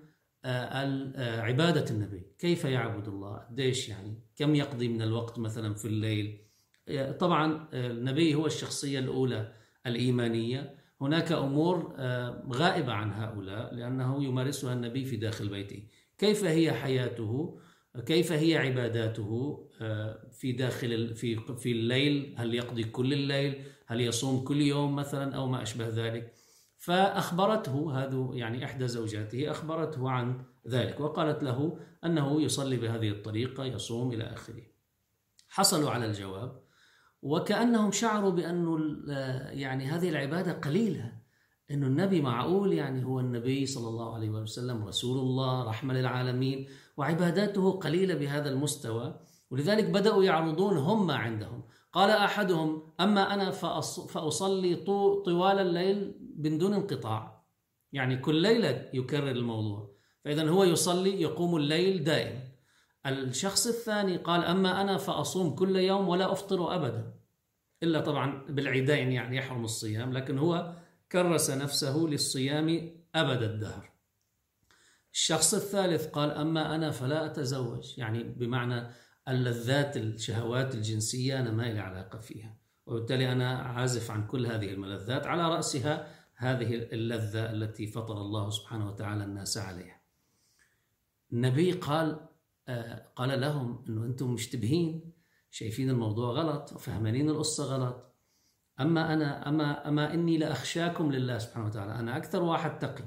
عبادة 1.17 1.85
النبي. 1.91 2.27
كيف 2.39 2.65
يعبد 2.65 3.07
الله؟ 3.07 3.37
قديش 3.37 3.89
يعني؟ 3.89 4.23
كم 4.35 4.55
يقضي 4.55 4.87
من 4.87 5.01
الوقت 5.01 5.39
مثلا 5.39 5.73
في 5.73 5.85
الليل؟ 5.85 6.41
طبعا 7.19 7.67
النبي 7.73 8.35
هو 8.35 8.45
الشخصية 8.45 8.99
الأولى 8.99 9.53
الإيمانية. 9.85 10.86
هناك 11.01 11.31
أمور 11.31 11.93
غائبة 12.53 12.93
عن 12.93 13.13
هؤلاء 13.13 13.75
لأنه 13.75 14.23
يمارسها 14.23 14.73
النبي 14.73 15.05
في 15.05 15.15
داخل 15.15 15.49
بيته. 15.49 15.83
كيف 16.17 16.43
هي 16.43 16.71
حياته؟ 16.71 17.59
كيف 18.05 18.31
هي 18.31 18.57
عباداته؟ 18.57 19.59
في 20.31 20.51
داخل 20.51 21.15
في 21.15 21.35
في 21.57 21.71
الليل 21.71 22.35
هل 22.37 22.55
يقضي 22.55 22.83
كل 22.83 23.13
الليل؟ 23.13 23.63
هل 23.85 24.01
يصوم 24.01 24.43
كل 24.43 24.61
يوم 24.61 24.95
مثلا 24.95 25.35
أو 25.35 25.47
ما 25.47 25.61
أشبه 25.61 25.87
ذلك؟ 25.87 26.33
فأخبرته 26.77 28.03
هذا 28.03 28.29
يعني 28.33 28.65
إحدى 28.65 28.87
زوجاته 28.87 29.51
أخبرته 29.51 30.09
عن 30.09 30.45
ذلك 30.67 30.99
وقالت 30.99 31.43
له 31.43 31.79
أنه 32.05 32.41
يصلي 32.41 32.77
بهذه 32.77 33.09
الطريقة 33.09 33.65
يصوم 33.65 34.11
إلى 34.11 34.23
آخره. 34.23 34.63
حصلوا 35.49 35.89
على 35.89 36.05
الجواب 36.05 36.66
وكأنهم 37.27 37.91
شعروا 37.91 38.31
بانه 38.31 38.77
يعني 39.51 39.85
هذه 39.85 40.09
العبادة 40.09 40.53
قليلة 40.53 41.11
إنه 41.71 41.87
النبي 41.87 42.21
معقول 42.21 42.73
يعني 42.73 43.05
هو 43.05 43.19
النبي 43.19 43.65
صلى 43.65 43.87
الله 43.87 44.15
عليه 44.15 44.29
وسلم 44.29 44.83
رسول 44.83 45.19
الله 45.19 45.63
رحمة 45.63 45.93
للعالمين 45.93 46.67
وعباداته 46.97 47.71
قليلة 47.71 48.15
بهذا 48.15 48.49
المستوى 48.49 49.19
ولذلك 49.51 49.85
بدأوا 49.85 50.23
يعرضون 50.23 50.77
هم 50.77 51.07
ما 51.07 51.15
عندهم. 51.15 51.63
قال 51.93 52.09
أحدهم 52.09 52.83
أما 52.99 53.33
أنا 53.33 53.51
فأصلي 54.07 54.75
طوال 55.25 55.59
الليل 55.59 56.15
من 56.37 56.57
دون 56.57 56.73
انقطاع. 56.73 57.43
يعني 57.91 58.17
كل 58.17 58.35
ليلة 58.35 58.89
يكرر 58.93 59.31
الموضوع. 59.31 59.91
فإذا 60.25 60.49
هو 60.49 60.63
يصلي 60.63 61.21
يقوم 61.21 61.55
الليل 61.55 62.03
دائما 62.03 62.41
الشخص 63.05 63.67
الثاني 63.67 64.17
قال 64.17 64.43
أما 64.43 64.81
أنا 64.81 64.97
فأصوم 64.97 65.55
كل 65.55 65.75
يوم 65.75 66.07
ولا 66.07 66.31
أفطر 66.31 66.75
أبدا. 66.75 67.16
إلا 67.83 67.99
طبعا 67.99 68.45
بالعيدين 68.49 69.11
يعني 69.11 69.37
يحرم 69.37 69.63
الصيام 69.63 70.13
لكن 70.13 70.37
هو 70.37 70.75
كرس 71.11 71.49
نفسه 71.49 71.97
للصيام 71.97 72.91
أبد 73.15 73.43
الدهر. 73.43 73.91
الشخص 75.13 75.53
الثالث 75.53 76.07
قال 76.07 76.31
أما 76.31 76.75
أنا 76.75 76.91
فلا 76.91 77.25
أتزوج. 77.25 77.97
يعني 77.97 78.23
بمعنى 78.23 78.87
اللذات 79.27 79.97
الشهوات 79.97 80.75
الجنسية 80.75 81.39
أنا 81.39 81.51
ما 81.51 81.63
لي 81.63 81.79
علاقة 81.79 82.19
فيها. 82.19 82.57
وبالتالي 82.85 83.31
أنا 83.31 83.57
عازف 83.57 84.11
عن 84.11 84.27
كل 84.27 84.45
هذه 84.45 84.69
الملذات 84.69 85.27
على 85.27 85.49
رأسها 85.49 86.07
هذه 86.35 86.75
اللذة 86.75 87.51
التي 87.51 87.87
فطر 87.87 88.21
الله 88.21 88.49
سبحانه 88.49 88.87
وتعالى 88.87 89.23
الناس 89.23 89.57
عليها. 89.57 90.01
النبي 91.33 91.71
قال 91.71 92.27
آه، 92.67 93.07
قال 93.15 93.41
لهم 93.41 93.85
أنه 93.89 94.05
أنتم 94.05 94.33
مشتبهين. 94.33 95.11
شايفين 95.57 95.89
الموضوع 95.89 96.31
غلط 96.31 96.73
وفهمانين 96.73 97.29
القصة 97.29 97.63
غلط. 97.63 98.15
أما 98.79 99.13
أنا 99.13 99.49
أما 99.49 99.87
أما 99.87 100.13
إني 100.13 100.37
لأخشاكم 100.37 101.11
لله 101.11 101.37
سبحانه 101.37 101.65
وتعالى. 101.65 101.99
أنا 101.99 102.17
أكثر 102.17 102.43
واحد 102.43 102.79
تقي. 102.79 103.03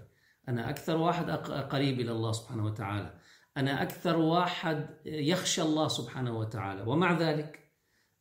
أنا 0.49 0.71
أكثر 0.71 0.97
واحد 0.97 1.31
قريب 1.71 2.01
إلى 2.01 2.13
الله 2.13 2.33
سبحانه 2.33 2.67
وتعالى. 2.67 3.19
أنا 3.57 3.83
أكثر 3.83 4.17
واحد 4.17 4.97
يخشى 5.07 5.63
الله 5.63 5.89
سبحانه 5.89 6.39
وتعالى. 6.39 6.83
ومع 6.83 7.19
ذلك 7.19 7.73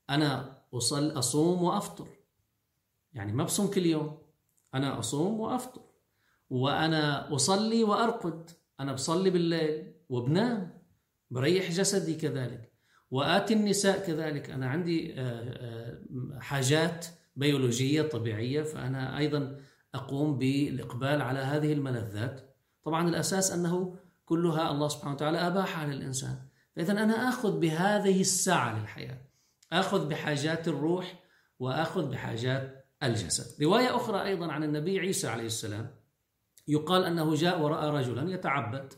أنا 0.10 0.58
أصل 0.74 1.20
أصوم 1.20 1.64
وأفطر. 1.64 2.08
يعني 3.14 3.34
ما 3.34 3.44
بصوم 3.44 3.68
كل 3.68 3.86
يوم. 3.86 4.22
أنا 4.74 5.00
أصوم 5.00 5.40
وأفطر. 5.40 5.82
وأنا 6.50 7.36
أصلي 7.36 7.84
وأرقد. 7.84 8.50
أنا 8.80 8.94
بصلي 8.94 9.30
بالليل 9.30 9.94
وبنام. 10.10 10.84
بريح 11.32 11.72
جسدي 11.72 12.16
كذلك. 12.16 12.69
وآتي 13.12 13.54
النساء 13.54 14.08
كذلك. 14.08 14.50
أنا 14.50 14.70
عندي 14.70 15.16
حاجات 16.40 17.06
بيولوجية 17.36 18.02
طبيعية 18.02 18.64
فأنا 18.64 19.18
أيضا 19.18 19.58
أقوم 19.96 20.38
بالإقبال 20.38 21.22
على 21.22 21.40
هذه 21.40 21.74
الملذات. 21.74 22.56
طبعا 22.84 23.10
الأساس 23.10 23.52
أنه 23.52 23.96
كلها 24.26 24.72
الله 24.72 24.88
سبحانه 24.88 25.14
وتعالى 25.14 25.38
أباحها 25.38 25.88
للإنسان 25.88 26.38
فإذا 26.76 26.92
أنا 26.92 27.30
أخذ 27.30 27.60
بهذه 27.60 28.22
الساعة 28.22 28.80
للحياة 28.80 29.18
أخذ 29.72 30.08
بحاجات 30.08 30.68
الروح 30.68 31.24
وأخذ 31.60 32.10
بحاجات 32.10 32.86
الجسد. 33.04 33.64
رواية 33.64 33.96
أخرى 33.96 34.24
أيضا 34.24 34.52
عن 34.52 34.64
النبي 34.64 35.00
عيسى 35.00 35.28
عليه 35.28 35.46
السلام 35.46 35.96
يقال 36.68 37.04
أنه 37.04 37.36
جاء 37.36 37.62
ورأى 37.62 37.90
رجلا 37.90 38.32
يتعبد 38.32 38.94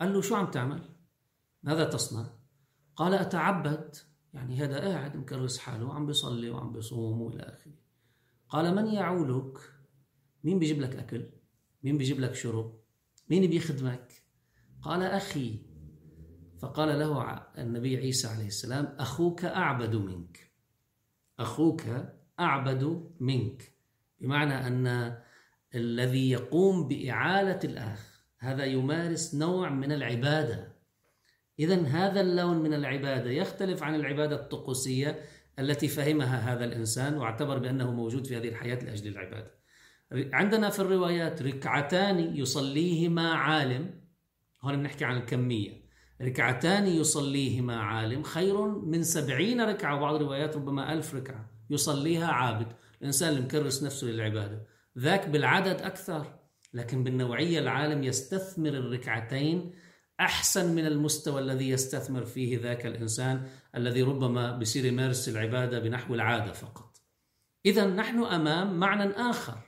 قال 0.00 0.12
له 0.12 0.20
شو 0.20 0.34
عم 0.34 0.50
تعمل؟ 0.50 0.82
ماذا 1.62 1.84
تصنع؟ 1.84 2.26
قال 2.96 3.14
أتعبد؟ 3.14 3.96
يعني 4.34 4.56
هذا 4.56 4.80
قاعد 4.80 5.16
مكرس 5.16 5.58
حاله 5.58 5.84
وعم 5.86 6.06
بيصلي 6.06 6.50
وعم 6.50 6.72
بيصوم 6.72 7.20
وإلى 7.20 7.42
آخره. 7.42 7.72
قال 8.48 8.74
من 8.74 8.86
يعولك؟ 8.86 9.58
مين 10.44 10.58
بيجيب 10.58 10.80
لك 10.80 10.96
أكل؟ 10.96 11.30
مين 11.82 11.98
بيجيب 11.98 12.20
لك 12.20 12.34
شرب؟ 12.34 12.78
مين 13.30 13.50
بيخدمك 13.50 14.12
قال 14.82 15.02
أخي. 15.02 15.58
فقال 16.58 16.98
له 16.98 17.42
النبي 17.58 17.96
عيسى 17.96 18.28
عليه 18.28 18.46
السلام 18.46 18.96
أخوك 18.98 19.44
أعبد 19.44 19.94
منك. 19.94 20.52
أخوك 21.38 21.82
أعبد 22.40 23.10
منك. 23.20 23.72
بمعنى 24.20 24.66
أن 24.66 25.18
الذي 25.74 26.30
يقوم 26.30 26.88
بإعالة 26.88 27.58
الأخ 27.64 28.24
هذا 28.38 28.64
يمارس 28.64 29.34
نوع 29.34 29.70
من 29.70 29.92
العبادة. 29.92 30.71
إذا 31.58 31.82
هذا 31.82 32.20
اللون 32.20 32.56
من 32.56 32.74
العبادة 32.74 33.30
يختلف 33.30 33.82
عن 33.82 33.94
العبادة 33.94 34.36
الطقوسية 34.36 35.22
التي 35.58 35.88
فهمها 35.88 36.52
هذا 36.52 36.64
الإنسان 36.64 37.14
واعتبر 37.14 37.58
بأنه 37.58 37.92
موجود 37.92 38.26
في 38.26 38.36
هذه 38.36 38.48
الحياة 38.48 38.84
لأجل 38.84 39.08
العبادة. 39.08 39.50
عندنا 40.12 40.70
في 40.70 40.80
الروايات 40.80 41.42
ركعتان 41.42 42.36
يصليهما 42.36 43.32
عالم. 43.32 44.00
هون 44.62 44.76
بنحكي 44.76 45.04
عن 45.04 45.16
الكمية. 45.16 45.82
ركعتان 46.22 46.86
يصليهما 46.86 47.76
عالم. 47.76 48.22
خير 48.22 48.66
من 48.66 49.02
سبعين 49.02 49.60
ركعة. 49.60 49.96
وبعض 49.96 50.14
الروايات 50.14 50.56
ربما 50.56 50.92
ألف 50.92 51.14
ركعة. 51.14 51.50
يصليها 51.70 52.26
عابد. 52.26 52.66
الإنسان 53.00 53.28
اللي 53.28 53.40
مكرس 53.40 53.82
نفسه 53.82 54.06
للعبادة. 54.06 54.66
ذاك 54.98 55.28
بالعدد 55.28 55.80
أكثر. 55.80 56.38
لكن 56.74 57.04
بالنوعية 57.04 57.58
العالم 57.58 58.04
يستثمر 58.04 58.68
الركعتين 58.68 59.72
أحسن 60.20 60.74
من 60.74 60.86
المستوى 60.86 61.40
الذي 61.40 61.68
يستثمر 61.68 62.24
فيه 62.24 62.58
ذاك 62.58 62.86
الإنسان 62.86 63.46
الذي 63.76 64.02
ربما 64.02 64.58
بصير 64.58 64.84
يمارس 64.84 65.28
العبادة 65.28 65.78
بنحو 65.78 66.14
العادة 66.14 66.52
فقط. 66.52 67.00
إذا 67.66 67.86
نحن 67.86 68.24
أمام 68.24 68.80
معنى 68.80 69.10
آخر 69.10 69.58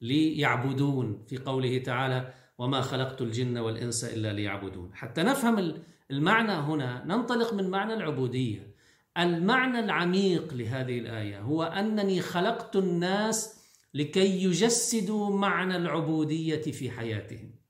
ليعبدون 0.00 1.24
في 1.26 1.38
قوله 1.38 1.78
تعالى 1.78 2.32
وما 2.58 2.80
خلقت 2.80 3.22
الجن 3.22 3.58
والإنس 3.58 4.04
إلا 4.04 4.32
ليعبدون. 4.32 4.94
حتى 4.94 5.22
نفهم 5.22 5.74
المعنى 6.10 6.52
هنا 6.52 7.04
ننطلق 7.04 7.54
من 7.54 7.70
معنى 7.70 7.94
العبودية. 7.94 8.74
المعنى 9.18 9.80
العميق 9.80 10.54
لهذه 10.54 10.98
الآية 10.98 11.40
هو 11.40 11.62
أنني 11.62 12.20
خلقت 12.20 12.76
الناس 12.76 13.64
لكي 13.94 14.44
يجسدوا 14.44 15.36
معنى 15.36 15.76
العبودية 15.76 16.62
في 16.62 16.90
حياتهم. 16.90 17.63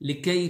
لكي 0.00 0.48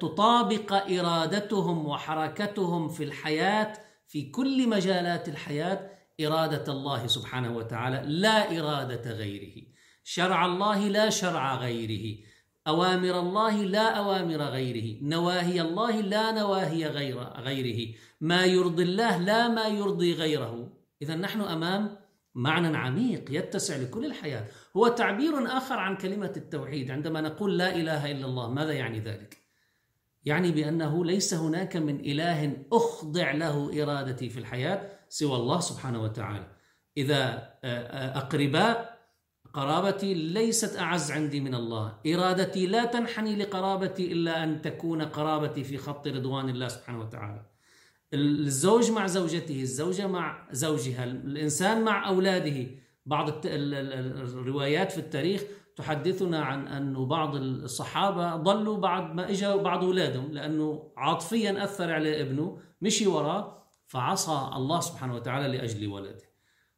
تطابق 0.00 0.72
إرادتهم 0.72 1.86
وحركتهم 1.86 2.88
في 2.88 3.04
الحياة 3.04 3.72
في 4.08 4.30
كل 4.30 4.68
مجالات 4.68 5.28
الحياة 5.28 5.90
إرادة 6.20 6.72
الله 6.72 7.06
سبحانه 7.06 7.56
وتعالى 7.56 8.02
لا 8.06 8.60
إرادة 8.60 9.10
غيره. 9.10 9.62
شرع 10.04 10.46
الله 10.46 10.88
لا 10.88 11.10
شرع 11.10 11.56
غيره. 11.56 12.18
أوامر 12.66 13.20
الله 13.20 13.62
لا 13.62 13.98
أوامر 13.98 14.36
غيره. 14.36 14.98
نواهي 15.02 15.60
الله 15.60 16.00
لا 16.00 16.32
نواهي 16.32 16.86
غير 16.86 17.18
غيره. 17.18 17.94
ما 18.20 18.44
يرضي 18.44 18.82
الله 18.82 19.18
لا 19.18 19.48
ما 19.48 19.66
يرضي 19.66 20.12
غيره. 20.14 20.72
اذا 21.02 21.14
نحن 21.14 21.40
أمام 21.40 22.03
معنى 22.34 22.76
عميق 22.76 23.24
يتسع 23.30 23.76
لكل 23.76 24.06
الحياة. 24.06 24.46
هو 24.76 24.88
تعبير 24.88 25.56
آخر 25.56 25.74
عن 25.74 25.96
كلمة 25.96 26.32
التوحيد 26.36 26.90
عندما 26.90 27.20
نقول 27.20 27.58
لا 27.58 27.76
إله 27.76 28.10
إلا 28.10 28.26
الله 28.26 28.50
ماذا 28.50 28.72
يعني 28.72 29.00
ذلك؟ 29.00 29.44
يعني 30.24 30.50
بأنه 30.50 31.04
ليس 31.04 31.34
هناك 31.34 31.76
من 31.76 32.00
إله 32.00 32.56
أخضع 32.72 33.32
له 33.32 33.82
إرادتي 33.82 34.28
في 34.28 34.38
الحياة 34.38 34.90
سوى 35.08 35.36
الله 35.36 35.60
سبحانه 35.60 36.02
وتعالى. 36.02 36.46
إذا 36.96 37.50
أقرباء 38.16 38.94
قرابتي 39.54 40.14
ليست 40.14 40.78
أعز 40.78 41.12
عندي 41.12 41.40
من 41.40 41.54
الله. 41.54 42.00
إرادتي 42.06 42.66
لا 42.66 42.84
تنحني 42.84 43.36
لقرابتي 43.36 44.12
إلا 44.12 44.44
أن 44.44 44.62
تكون 44.62 45.02
قرابتي 45.02 45.64
في 45.64 45.78
خط 45.78 46.08
رضوان 46.08 46.48
الله 46.48 46.68
سبحانه 46.68 47.00
وتعالى. 47.00 47.53
الزوج 48.14 48.90
مع 48.90 49.06
زوجته 49.06 49.62
الزوجة 49.62 50.06
مع 50.06 50.48
زوجها 50.52 51.04
الإنسان 51.04 51.84
مع 51.84 52.08
أولاده. 52.08 52.66
بعض 53.06 53.30
الروايات 53.44 54.92
في 54.92 54.98
التاريخ 54.98 55.42
تحدثنا 55.76 56.44
عن 56.44 56.68
أنه 56.68 57.06
بعض 57.06 57.36
الصحابة 57.36 58.36
ضلوا 58.36 58.76
بعد 58.76 59.14
ما 59.14 59.30
إجا 59.30 59.56
بعض 59.56 59.84
أولادهم 59.84 60.32
لأنه 60.32 60.92
عاطفيا 60.96 61.64
أثر 61.64 61.92
على 61.92 62.20
ابنه 62.20 62.58
مشي 62.80 63.06
وراه 63.06 63.64
فعصى 63.86 64.50
الله 64.56 64.80
سبحانه 64.80 65.14
وتعالى 65.14 65.56
لأجل 65.56 65.86
ولده. 65.86 66.34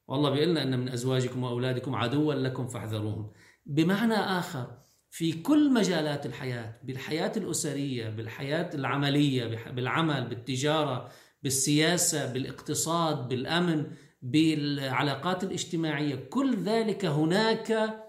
والله 0.09 0.31
بيقول 0.31 0.59
أن 0.59 0.81
من 0.81 0.89
أزواجكم 0.89 1.43
وأولادكم 1.43 1.95
عدوا 1.95 2.35
لكم 2.35 2.69
فاحذروهم. 2.69 3.31
بمعنى 3.67 4.15
آخر 4.15 4.67
في 5.11 5.33
كل 5.33 5.73
مجالات 5.73 6.27
الحياة 6.27 6.81
بالحياة 6.85 7.33
الأسرية 7.37 8.09
بالحياة 8.09 8.71
العملية 8.75 9.71
بالعمل 9.71 10.27
بالتجارة 10.27 11.11
بالسياسة 11.47 12.33
بالاقتصاد 12.33 13.29
بالأمن 13.29 13.87
بالعلاقات 14.23 15.45
الاجتماعية. 15.45 16.15
كل 16.15 16.57
ذلك 16.57 17.05
هناك 17.05 18.01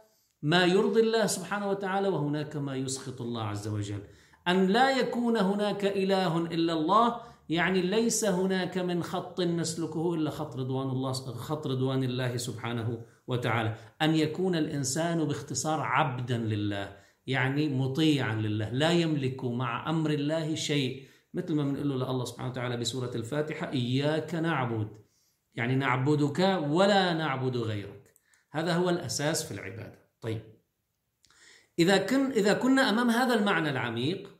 ما 0.41 0.65
يرضي 0.65 1.01
الله 1.01 1.25
سبحانه 1.25 1.69
وتعالى 1.69 2.07
وهناك 2.07 2.55
ما 2.55 2.75
يسخط 2.75 3.21
الله 3.21 3.41
عز 3.41 3.67
وجل. 3.67 4.01
أن 4.47 4.67
لا 4.67 4.99
يكون 4.99 5.37
هناك 5.37 5.85
إله 5.85 6.37
إلا 6.37 6.73
الله 6.73 7.15
يعني 7.49 7.81
ليس 7.81 8.25
هناك 8.25 8.77
من 8.77 9.03
خط 9.03 9.41
نسلكه 9.41 10.13
إلا 10.13 10.29
خط 10.29 10.55
رضوان 10.55 10.89
الله 10.89 11.11
خط 11.13 11.67
رضوان 11.67 12.03
الله 12.03 12.37
سبحانه 12.37 13.01
وتعالى. 13.27 13.75
أن 14.01 14.15
يكون 14.15 14.55
الإنسان 14.55 15.23
باختصار 15.23 15.79
عبدا 15.79 16.37
لله 16.37 16.95
يعني 17.27 17.69
مطيعا 17.69 18.35
لله 18.35 18.69
لا 18.69 18.91
يملك 18.91 19.45
مع 19.45 19.89
أمر 19.89 20.09
الله 20.09 20.55
شيء. 20.55 21.06
مثل 21.37 21.55
ما 21.55 21.63
بنقول 21.63 21.89
له 21.89 21.95
لله 21.95 22.25
سبحانه 22.25 22.49
وتعالى 22.49 22.77
بسورة 22.77 23.11
الفاتحة 23.15 23.71
إياك 23.73 24.35
نعبد. 24.35 24.87
يعني 25.55 25.75
نعبدك 25.75 26.39
ولا 26.69 27.13
نعبد 27.13 27.57
غيرك. 27.57 28.13
هذا 28.51 28.73
هو 28.73 28.89
الأساس 28.89 29.43
في 29.43 29.51
العبادة. 29.51 29.99
طيب. 30.21 30.41
إذا 31.79 31.97
كن 31.97 32.31
إذا 32.31 32.53
كنا 32.53 32.89
أمام 32.89 33.09
هذا 33.09 33.33
المعنى 33.33 33.69
العميق 33.69 34.37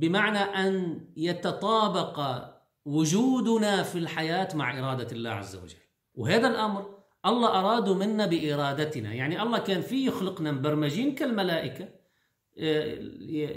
بمعنى 0.00 0.38
أن 0.38 1.00
يتطابق 1.16 2.44
وجودنا 2.84 3.82
في 3.82 3.98
الحياة 3.98 4.48
مع 4.54 4.78
إرادة 4.78 5.12
الله 5.12 5.30
عز 5.30 5.56
وجل. 5.56 5.82
وهذا 6.14 6.48
الأمر 6.48 6.98
الله 7.26 7.48
أراده 7.48 7.94
منا 7.94 8.26
بإرادتنا. 8.26 9.12
يعني 9.12 9.42
الله 9.42 9.58
كان 9.58 9.80
فيه 9.80 10.08
يخلقنا 10.08 10.52
مبرمجين 10.52 11.14
كالملائكة 11.14 12.01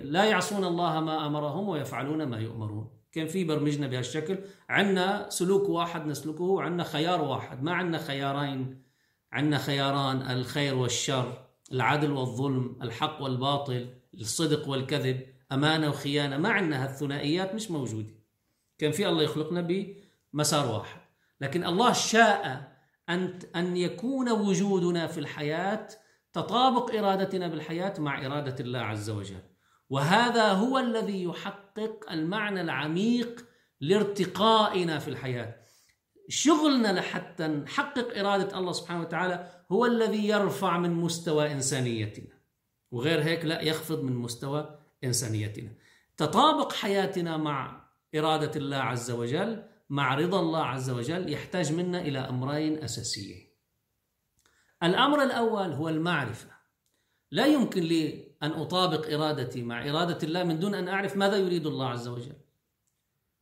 لا 0.04 0.24
يعصون 0.24 0.64
الله 0.64 1.00
ما 1.00 1.28
أمرهم 1.28 1.70
ويفعلون 1.70 2.24
ما 2.24 2.40
يؤمرون. 2.40 2.90
كان 3.12 3.28
في 3.28 3.44
برمجنا 3.44 3.88
بهالشكل 3.88 4.38
عندنا 4.70 5.30
سلوك 5.30 5.70
واحد 5.70 6.06
نسلكه 6.06 6.44
وعندنا 6.44 6.84
خيار 6.84 7.22
واحد. 7.22 7.64
ما 7.64 7.74
عندنا 7.74 7.98
خيارين 7.98 8.84
عندنا 9.32 9.58
خياران 9.58 10.22
الخير 10.22 10.75
والشر 10.75 11.46
العدل 11.72 12.12
والظلم 12.12 12.80
الحق 12.82 13.22
والباطل 13.22 13.90
الصدق 14.14 14.70
والكذب 14.70 15.22
أمانة 15.52 15.90
وخيانة. 15.90 16.38
ما 16.38 16.50
عندنا 16.50 16.84
هالثنائيات 16.84 17.56
مش 17.56 17.72
موجودة. 17.72 18.10
كان 18.78 18.92
في 18.92 19.10
الله 19.10 19.24
يخلقنا 19.24 19.68
بمسار 20.34 20.75
واحد. 20.75 21.02
لكن 21.42 21.66
الله 21.66 21.94
شاء 21.94 22.72
أن 23.10 23.40
أن 23.56 23.78
يكون 23.78 24.32
وجودنا 24.32 25.08
في 25.08 25.20
الحياة 25.20 25.88
تطابق 26.36 26.96
إرادتنا 26.96 27.48
بالحياة 27.48 27.94
مع 28.00 28.25
إرادة 28.25 28.56
الله 28.60 28.80
عز 28.80 29.10
وجل. 29.10 29.42
وهذا 29.89 30.51
هو 30.51 30.80
الذي 30.80 31.24
يحقق 31.24 32.12
المعنى 32.12 32.62
العميق 32.62 33.46
لارتقائنا 33.82 35.00
في 35.00 35.08
الحياة. 35.08 35.56
شغلنا 36.30 36.94
لحتى 36.94 37.48
نحقق 37.48 38.20
إرادة 38.20 38.60
الله 38.60 38.72
سبحانه 38.72 39.01
وتعالى 39.01 39.50
هو 39.72 39.86
الذي 39.86 40.27
يرفع 40.27 40.77
من 40.77 40.94
مستوى 40.94 41.51
إنسانيتنا. 41.51 42.36
وغير 42.92 43.24
هيك 43.24 43.46
لا 43.46 43.62
يخفض 43.62 44.04
من 44.04 44.15
مستوى 44.15 44.80
إنسانيتنا. 45.04 45.70
تطابق 46.18 46.74
حياتنا 46.74 47.38
مع 47.38 47.86
إرادة 48.15 48.51
الله 48.56 48.77
عز 48.77 49.12
وجل 49.12 49.63
مع 49.89 50.15
رضا 50.15 50.39
الله 50.39 50.63
عز 50.63 50.89
وجل 50.89 51.34
يحتاج 51.34 51.74
منا 51.74 52.01
إلى 52.01 52.20
أمرين 52.20 52.84
أساسيين. 52.84 53.45
الأمر 54.84 55.24
الأول 55.24 55.72
هو 55.72 55.89
المعرفة. 55.89 56.50
لا 57.32 57.46
يمكن 57.46 57.82
لي 57.82 58.27
أن 58.44 58.51
أطابق 58.51 59.13
إرادتي 59.13 59.62
مع 59.62 59.89
إرادة 59.89 60.17
الله 60.24 60.44
من 60.44 60.60
دون 60.60 60.75
أن 60.75 60.88
أعرف 60.88 61.17
ماذا 61.17 61.38
يريد 61.38 61.67
الله 61.67 61.89
عز 61.89 62.08
وجل. 62.08 62.36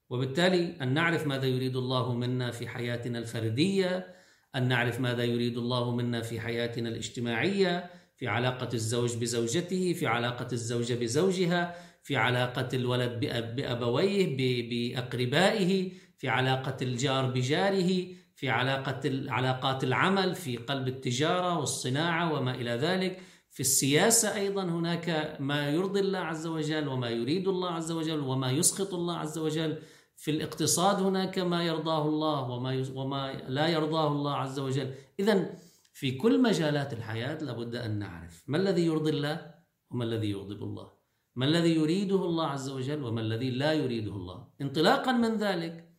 وبالتالي 0.10 0.76
أن 0.82 0.94
نعرف 0.94 1.28
ماذا 1.28 1.46
يريد 1.46 1.76
الله 1.76 2.14
منا 2.14 2.52
في 2.52 2.68
حياتنا 2.68 3.20
الفردية 3.20 4.16
أن 4.56 4.68
نعرف 4.68 5.00
ماذا 5.00 5.24
يريد 5.24 5.58
الله 5.58 5.96
منا 5.96 6.22
في 6.22 6.40
حياتنا 6.40 6.90
الاجتماعية 6.90 7.90
في 8.16 8.28
علاقة 8.28 8.70
الزوج 8.74 9.16
بزوجته 9.16 9.94
في 9.94 10.08
علاقة 10.08 10.48
الزوجة 10.54 10.94
بزوجها 10.94 11.76
في 12.04 12.16
علاقة 12.16 12.70
الولد 12.74 13.20
بأبويه 13.56 14.38
بأقربائه 14.70 15.92
في 16.18 16.30
علاقة 16.30 16.78
الجار 16.82 17.26
بجاره 17.26 18.06
في 18.44 18.50
علاقة 18.50 19.02
علاقات 19.32 19.84
العمل 19.84 20.36
في 20.36 20.58
قلب 20.58 20.88
التجارة 20.88 21.60
والصناعة 21.60 22.34
وما 22.34 22.56
إلى 22.56 22.72
ذلك. 22.72 23.22
في 23.52 23.60
السياسة 23.60 24.36
أيضا 24.36 24.64
هناك 24.64 25.38
ما 25.40 25.70
يرضي 25.70 26.00
الله 26.00 26.20
عز 26.20 26.48
وجل 26.48 26.88
وما 26.88 27.10
يريد 27.10 27.48
الله 27.48 27.70
عز 27.70 27.92
وجل 27.92 28.20
وما 28.20 28.52
يسخط 28.52 28.94
الله 28.94 29.18
عز 29.18 29.38
وجل. 29.38 29.78
في 30.16 30.32
الاقتصاد 30.32 31.02
هناك 31.02 31.40
ما 31.40 31.64
يرضاه 31.64 32.08
الله 32.08 32.50
وما 32.50 32.86
وما 32.96 33.34
لا 33.48 33.68
يرضاه 33.68 34.08
الله 34.08 34.36
عز 34.36 34.60
وجل. 34.60 34.94
إذا 35.20 35.56
في 35.94 36.12
كل 36.12 36.42
مجالات 36.42 36.94
الحياة 36.94 37.44
لابد 37.44 37.76
أن 37.76 38.00
نعرف 38.00 38.44
ما 38.48 38.58
الذي 38.58 38.86
يرضي 38.86 39.10
الله 39.10 39.54
وما 39.92 40.04
الذي 40.04 40.30
يغضب 40.32 40.64
الله. 40.64 40.92
ما 41.36 41.46
الذي 41.46 41.76
يريده 41.76 42.26
الله 42.26 42.48
عز 42.48 42.70
وجل 42.70 43.04
وما 43.04 43.22
الذي 43.22 43.50
لا 43.52 43.74
يريده 43.74 44.12
الله. 44.12 44.48
انطلاقا 44.62 45.12
من 45.12 45.38
ذلك 45.38 45.93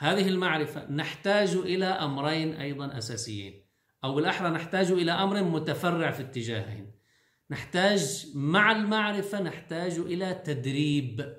هذه 0.00 0.28
المعرفة 0.28 0.90
نحتاج 0.90 1.54
إلى 1.54 1.84
أمرين 1.84 2.54
أيضا 2.54 2.98
أساسيين. 2.98 3.66
أو 4.04 4.14
بالأحرى 4.14 4.50
نحتاج 4.50 4.90
إلى 4.90 5.12
أمر 5.12 5.42
متفرع 5.42 6.10
في 6.10 6.22
اتجاهين. 6.22 6.92
نحتاج 7.50 8.26
مع 8.34 8.72
المعرفة 8.72 9.42
نحتاج 9.42 9.98
إلى 9.98 10.34
تدريب. 10.44 11.36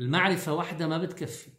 المعرفة 0.00 0.54
وحدها 0.54 0.86
ما 0.86 0.98
بتكفي. 0.98 1.50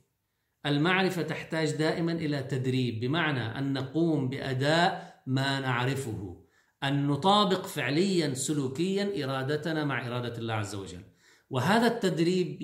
المعرفة 0.65 1.21
تحتاج 1.21 1.71
دائما 1.71 2.11
إلى 2.11 2.43
تدريب 2.43 2.99
بمعنى 2.99 3.59
أن 3.59 3.73
نقوم 3.73 4.29
بأداء 4.29 5.21
ما 5.27 5.59
نعرفه. 5.59 6.43
أن 6.83 7.07
نطابق 7.07 7.65
فعليا 7.65 8.33
سلوكيا 8.33 9.23
إرادتنا 9.25 9.85
مع 9.85 10.07
إرادة 10.07 10.37
الله 10.37 10.53
عز 10.53 10.75
وجل. 10.75 11.03
وهذا 11.49 11.87
التدريب 11.87 12.61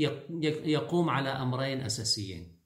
يقوم 0.66 1.10
على 1.10 1.30
أمرين 1.30 1.82
أساسيين. 1.82 2.57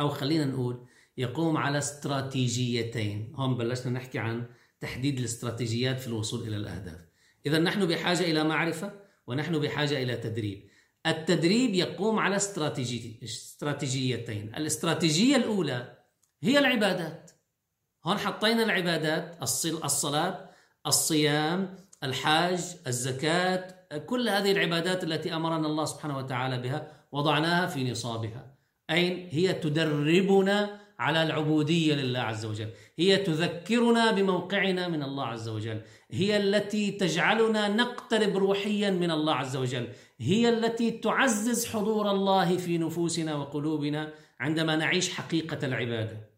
أو 0.00 0.08
خلينا 0.08 0.44
نقول 0.44 0.86
يقوم 1.16 1.56
على 1.56 1.78
استراتيجيتين. 1.78 3.32
هون 3.36 3.56
بلشنا 3.56 3.92
نحكي 3.92 4.18
عن 4.18 4.46
تحديد 4.80 5.18
الاستراتيجيات 5.18 6.00
في 6.00 6.06
الوصول 6.06 6.48
إلى 6.48 6.56
الأهداف. 6.56 7.06
إذا 7.46 7.58
نحن 7.58 7.86
بحاجة 7.86 8.20
إلى 8.20 8.44
معرفة 8.44 8.92
ونحن 9.26 9.58
بحاجة 9.58 10.02
إلى 10.02 10.16
تدريب. 10.16 10.68
التدريب 11.06 11.74
يقوم 11.74 12.18
على 12.18 12.36
استراتيجي 12.36 13.20
استراتيجيتين. 13.24 14.54
الاستراتيجية 14.54 15.36
الأولى 15.36 15.98
هي 16.42 16.58
العبادات. 16.58 17.30
هون 18.04 18.18
حطينا 18.18 18.62
العبادات 18.62 19.42
الصلاة 19.84 20.50
الصيام 20.86 21.76
الحاج 22.04 22.76
الزكاة 22.86 23.74
كل 24.06 24.28
هذه 24.28 24.52
العبادات 24.52 25.04
التي 25.04 25.34
أمرنا 25.34 25.66
الله 25.66 25.84
سبحانه 25.84 26.18
وتعالى 26.18 26.58
بها 26.58 27.06
وضعناها 27.12 27.66
في 27.66 27.90
نصابها. 27.90 28.54
أين؟ 28.90 29.28
هي 29.30 29.52
تدربنا 29.52 30.80
على 30.98 31.22
العبودية 31.22 31.94
لله 31.94 32.20
عز 32.20 32.44
وجل. 32.44 32.68
هي 32.98 33.16
تذكرنا 33.16 34.12
بموقعنا 34.12 34.88
من 34.88 35.02
الله 35.02 35.26
عز 35.26 35.48
وجل. 35.48 35.80
هي 36.10 36.36
التي 36.36 36.90
تجعلنا 36.90 37.68
نقترب 37.68 38.36
روحيا 38.36 38.90
من 38.90 39.10
الله 39.10 39.34
عز 39.34 39.56
وجل. 39.56 39.88
هي 40.20 40.48
التي 40.48 40.90
تعزز 40.90 41.66
حضور 41.66 42.10
الله 42.10 42.56
في 42.56 42.78
نفوسنا 42.78 43.34
وقلوبنا 43.34 44.12
عندما 44.40 44.76
نعيش 44.76 45.10
حقيقة 45.10 45.66
العبادة. 45.66 46.30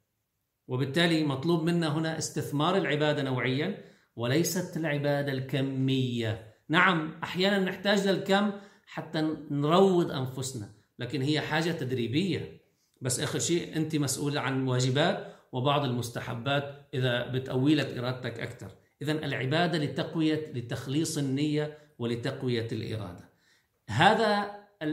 وبالتالي 0.68 1.24
مطلوب 1.24 1.62
منا 1.62 1.98
هنا 1.98 2.18
استثمار 2.18 2.76
العبادة 2.76 3.22
نوعيا 3.22 3.84
وليست 4.16 4.76
العبادة 4.76 5.32
الكمية. 5.32 6.54
نعم 6.68 7.20
أحيانا 7.22 7.58
نحتاج 7.58 8.08
للكم 8.08 8.52
حتى 8.86 9.36
نروض 9.50 10.10
أنفسنا. 10.10 10.81
لكن 11.02 11.22
هي 11.22 11.40
حاجة 11.40 11.70
تدريبية. 11.70 12.62
بس 13.00 13.20
آخر 13.20 13.38
شيء 13.38 13.76
أنت 13.76 13.96
مسؤول 13.96 14.38
عن 14.38 14.68
واجبات 14.68 15.34
وبعض 15.52 15.84
المستحبات 15.84 16.88
إذا 16.94 17.26
بتقوي 17.26 17.74
لك 17.74 17.98
إرادتك 17.98 18.40
أكثر. 18.40 18.70
إذا 19.02 19.12
العبادة 19.12 19.78
لتقوية 19.78 20.52
لتخليص 20.54 21.18
النية 21.18 21.78
ولتقوية 21.98 22.68
الإرادة. 22.72 23.30
هذا 23.88 24.50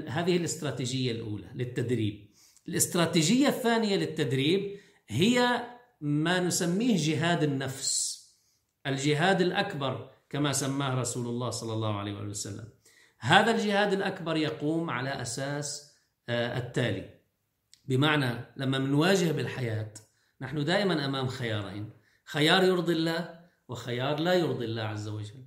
هذه 0.08 0.38
الاستراتيجية 0.38 1.12
الأولى 1.12 1.48
للتدريب. 1.56 2.30
الاستراتيجية 2.68 3.48
الثانية 3.48 3.96
للتدريب 3.96 4.80
هي 5.10 5.64
ما 6.02 6.40
نسميه 6.40 6.98
جهاد 6.98 7.44
النفس. 7.44 8.20
الجهاد 8.88 9.42
الأكبر 9.42 10.12
كما 10.30 10.54
سماه 10.54 10.96
رسول 10.96 11.28
الله 11.28 11.50
صلى 11.50 11.74
الله 11.74 12.00
عليه 12.00 12.14
وسلم. 12.14 12.70
هذا 13.20 13.52
الجهاد 13.52 13.94
الأكبر 13.94 14.38
يقوم 14.38 14.90
على 14.90 15.22
أساس 15.22 15.89
التالي. 16.30 17.10
بمعنى 17.86 18.46
لما 18.58 18.78
نواجه 18.78 19.32
بالحياة 19.32 19.94
نحن 20.42 20.66
دائما 20.66 21.06
أمام 21.06 21.28
خيارين. 21.28 21.90
خيار 22.26 22.64
يرضي 22.64 22.94
الله 22.94 23.40
وخيار 23.68 24.20
لا 24.20 24.34
يرضي 24.34 24.66
الله 24.66 24.82
عز 24.82 25.08
وجل. 25.08 25.46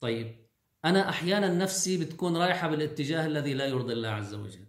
طيب 0.00 0.36
أنا 0.84 1.08
أحيانا 1.08 1.48
نفسي 1.48 2.04
بتكون 2.04 2.36
رايحة 2.36 2.68
بالاتجاه 2.68 3.26
الذي 3.26 3.54
لا 3.54 3.66
يرضي 3.66 3.92
الله 3.92 4.08
عز 4.08 4.34
وجل. 4.34 4.66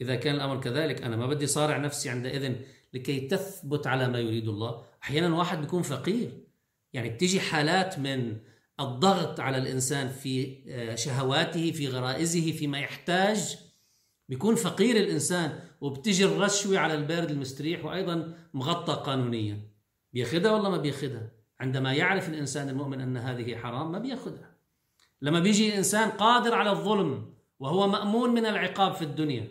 إذا 0.00 0.14
كان 0.14 0.34
الأمر 0.34 0.60
كذلك 0.60 1.02
أنا 1.02 1.16
ما 1.16 1.26
بدي 1.26 1.46
صارع 1.46 1.76
نفسي 1.76 2.10
عندئذ 2.10 2.56
لكي 2.94 3.20
تثبت 3.20 3.86
على 3.86 4.08
ما 4.08 4.18
يريد 4.18 4.48
الله. 4.48 4.84
أحيانا 5.02 5.36
واحد 5.36 5.60
بيكون 5.60 5.82
فقير. 5.82 6.30
يعني 6.92 7.10
بتيجي 7.10 7.40
حالات 7.40 7.98
من 7.98 8.36
الضغط 8.80 9.40
على 9.40 9.58
الإنسان 9.58 10.08
في 10.08 10.64
آه، 10.68 10.94
شهواته 10.94 11.72
في 11.72 11.88
غرائزه 11.88 12.52
فيما 12.52 12.78
يحتاج 12.80 13.58
بيكون 14.28 14.54
فقير 14.54 14.96
الإنسان 14.96 15.58
وبتجي 15.80 16.24
الرشوة 16.24 16.78
على 16.78 16.94
البارد 16.94 17.30
المستريح 17.30 17.84
وأيضا 17.84 18.34
مغطى 18.54 18.92
قانونيا. 19.06 19.60
بياخدها 20.12 20.52
ولا 20.52 20.68
ما 20.68 20.76
بياخدها؟ 20.76 21.30
عندما 21.60 21.92
يعرف 21.92 22.28
الإنسان 22.28 22.68
المؤمن 22.68 23.00
أن 23.00 23.16
هذه 23.16 23.56
حرام 23.56 23.92
ما 23.92 23.98
بياخدها. 23.98 24.50
لما 25.22 25.40
بيجي 25.40 25.68
الإنسان 25.68 26.10
قادر 26.10 26.54
على 26.54 26.70
الظلم 26.70 27.34
وهو 27.58 27.88
مأمون 27.88 28.30
من 28.30 28.46
العقاب 28.46 28.94
في 28.94 29.02
الدنيا 29.02 29.48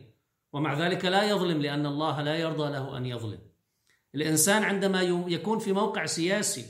ومع 0.54 0.74
ذلك 0.74 1.06
لا 1.06 1.24
يظلم 1.24 1.62
لأن 1.62 1.86
الله 1.86 2.22
لا 2.22 2.36
يرضى 2.36 2.72
له 2.72 2.98
أن 2.98 3.06
يظلم. 3.06 3.40
الإنسان 4.16 4.64
عندما 4.64 5.02
يكون 5.28 5.60
في 5.60 5.72
موقع 5.72 6.06
سياسي 6.06 6.66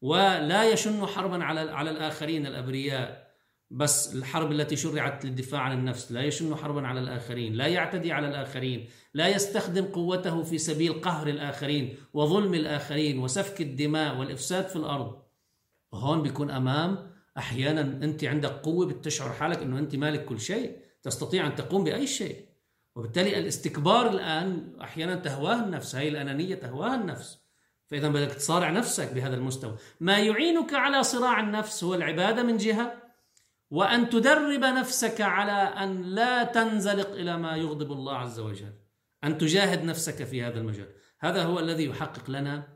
ولا 0.00 0.70
يشن 0.70 1.06
حربا 1.06 1.44
على 1.44 1.60
على 1.60 1.90
الآخرين 1.90 2.46
الأبرياء 2.46 3.25
بس 3.70 4.14
الحرب 4.14 4.52
التي 4.52 4.76
شرعت 4.76 5.24
للدفاع 5.24 5.60
عن 5.60 5.78
النفس 5.78 6.12
لا 6.12 6.22
يشن 6.22 6.56
حربا 6.56 6.86
على 6.86 7.00
الآخرين 7.00 7.54
لا 7.54 7.66
يعتدي 7.66 8.12
على 8.12 8.28
الآخرين 8.28 8.88
لا 9.14 9.28
يستخدم 9.28 9.84
قوته 9.84 10.42
في 10.42 10.58
سبيل 10.58 10.92
قهر 11.00 11.28
الآخرين 11.28 11.96
وظلم 12.12 12.54
الآخرين 12.54 13.18
وسفك 13.18 13.60
الدماء 13.60 14.16
والإفساد 14.16 14.66
في 14.66 14.76
الأرض. 14.76 15.22
هون 15.94 16.22
بيكون 16.22 16.50
أمام 16.50 17.10
أحيانا 17.38 17.80
أنت 17.80 18.24
عندك 18.24 18.50
قوة 18.50 18.86
بتشعر 18.86 19.32
حالك 19.32 19.58
أنه 19.62 19.78
أنت 19.78 19.96
مالك 19.96 20.24
كل 20.24 20.40
شيء 20.40 20.76
تستطيع 21.02 21.46
أن 21.46 21.54
تقوم 21.54 21.84
بأي 21.84 22.06
شيء. 22.06 22.46
وبالتالي 22.96 23.38
الاستكبار 23.38 24.10
الآن 24.10 24.76
أحيانا 24.80 25.14
تهواه 25.14 25.64
النفس 25.64 25.94
هاي 25.94 26.08
الأنانية 26.08 26.54
تهواها 26.54 26.94
النفس. 26.94 27.38
فإذا 27.86 28.08
بدك 28.08 28.32
تصارع 28.32 28.70
نفسك 28.70 29.12
بهذا 29.12 29.36
المستوى. 29.36 29.76
ما 30.00 30.18
يعينك 30.18 30.74
على 30.74 31.02
صراع 31.02 31.40
النفس 31.40 31.84
هو 31.84 31.94
العبادة 31.94 32.42
من 32.42 32.56
جهة 32.56 33.05
وأن 33.70 34.10
تدرب 34.10 34.60
نفسك 34.60 35.20
على 35.20 35.52
أن 35.52 36.02
لا 36.02 36.44
تنزلق 36.44 37.10
إلى 37.10 37.38
ما 37.38 37.56
يغضب 37.56 37.92
الله 37.92 38.16
عز 38.16 38.40
وجل 38.40 38.72
أن 39.24 39.38
تجاهد 39.38 39.84
نفسك 39.84 40.24
في 40.24 40.42
هذا 40.42 40.58
المجال. 40.58 40.88
هذا 41.20 41.42
هو 41.42 41.58
الذي 41.58 41.84
يحقق 41.84 42.30
لنا 42.30 42.68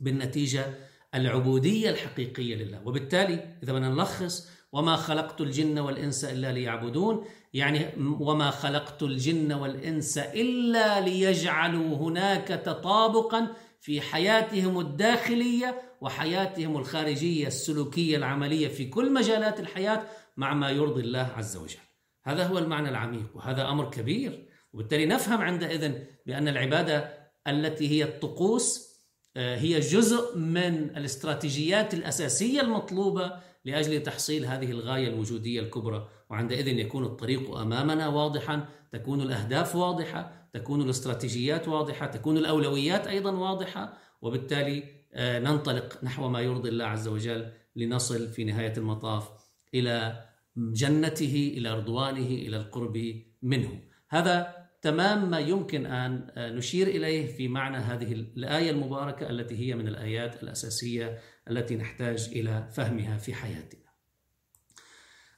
بالنتيجة 0.00 0.74
العبودية 1.14 1.90
الحقيقية 1.90 2.56
لله. 2.56 2.82
وبالتالي 2.86 3.58
إذا 3.62 3.72
بدنا 3.72 3.88
نلخص 3.88 4.48
وما 4.72 4.96
خلقت 4.96 5.40
الجن 5.40 5.78
والإنس 5.78 6.24
إلا 6.24 6.52
ليعبدون 6.52 7.24
يعني 7.54 7.86
وما 8.20 8.50
خلقت 8.50 9.02
الجن 9.02 9.52
والإنس 9.52 10.18
إلا 10.18 11.00
ليجعلوا 11.00 11.96
هناك 11.96 12.48
تطابقا 12.48 13.48
في 13.80 14.00
حياتهم 14.00 14.80
الداخلية 14.80 15.82
وحياتهم 16.00 16.76
الخارجية 16.76 17.46
السلوكية 17.46 18.16
العملية 18.16 18.68
في 18.68 18.84
كل 18.84 19.12
مجالات 19.12 19.60
الحياة 19.60 20.06
مع 20.36 20.54
ما 20.54 20.70
يرضي 20.70 21.00
الله 21.00 21.32
عز 21.36 21.56
وجل. 21.56 21.78
هذا 22.24 22.46
هو 22.46 22.58
المعنى 22.58 22.88
العميق 22.88 23.36
وهذا 23.36 23.68
أمر 23.68 23.90
كبير. 23.90 24.48
وبالتالي 24.72 25.06
نفهم 25.06 25.40
عندئذ 25.40 25.92
بأن 26.26 26.48
العبادة 26.48 27.18
التي 27.46 27.88
هي 27.88 28.04
الطقوس 28.04 28.88
آه، 29.36 29.56
هي 29.56 29.80
جزء 29.80 30.38
من 30.38 30.96
الاستراتيجيات 30.96 31.94
الأساسية 31.94 32.60
المطلوبة 32.60 33.32
لأجل 33.64 34.02
تحصيل 34.02 34.46
هذه 34.46 34.70
الغاية 34.70 35.08
الوجودية 35.08 35.60
الكبرى. 35.60 36.08
وعندئذ 36.30 36.68
يكون 36.68 37.04
الطريق 37.04 37.56
أمامنا 37.56 38.08
واضحا 38.08 38.68
تكون 38.92 39.20
الأهداف 39.20 39.76
واضحة 39.76 40.48
تكون 40.52 40.82
الاستراتيجيات 40.82 41.68
واضحة 41.68 42.06
تكون 42.06 42.36
الأولويات 42.36 43.06
أيضا 43.06 43.30
واضحة 43.30 43.92
وبالتالي 44.22 44.84
آه، 45.12 45.38
ننطلق 45.38 46.04
نحو 46.04 46.28
ما 46.28 46.40
يرضي 46.40 46.68
الله 46.68 46.84
عز 46.84 47.08
وجل 47.08 47.52
لنصل 47.76 48.28
في 48.28 48.44
نهاية 48.44 48.72
المطاف 48.76 49.28
إلى 49.74 50.24
جنته 50.56 51.54
إلى 51.56 51.74
رضوانه 51.74 52.26
إلى 52.26 52.56
القرب 52.56 53.22
منه. 53.42 53.82
هذا 54.08 54.68
تمام 54.82 55.30
ما 55.30 55.38
يمكن 55.38 55.86
أن 55.86 56.30
آه، 56.36 56.50
نشير 56.50 56.86
إليه 56.86 57.26
في 57.26 57.48
معنى 57.48 57.76
هذه 57.76 58.12
الآية 58.12 58.70
المباركة 58.70 59.30
التي 59.30 59.68
هي 59.68 59.74
من 59.74 59.88
الآيات 59.88 60.42
الأساسية 60.42 61.18
التي 61.50 61.76
نحتاج 61.76 62.28
إلى 62.32 62.68
فهمها 62.72 63.18
في 63.18 63.34
حياتنا. 63.34 63.88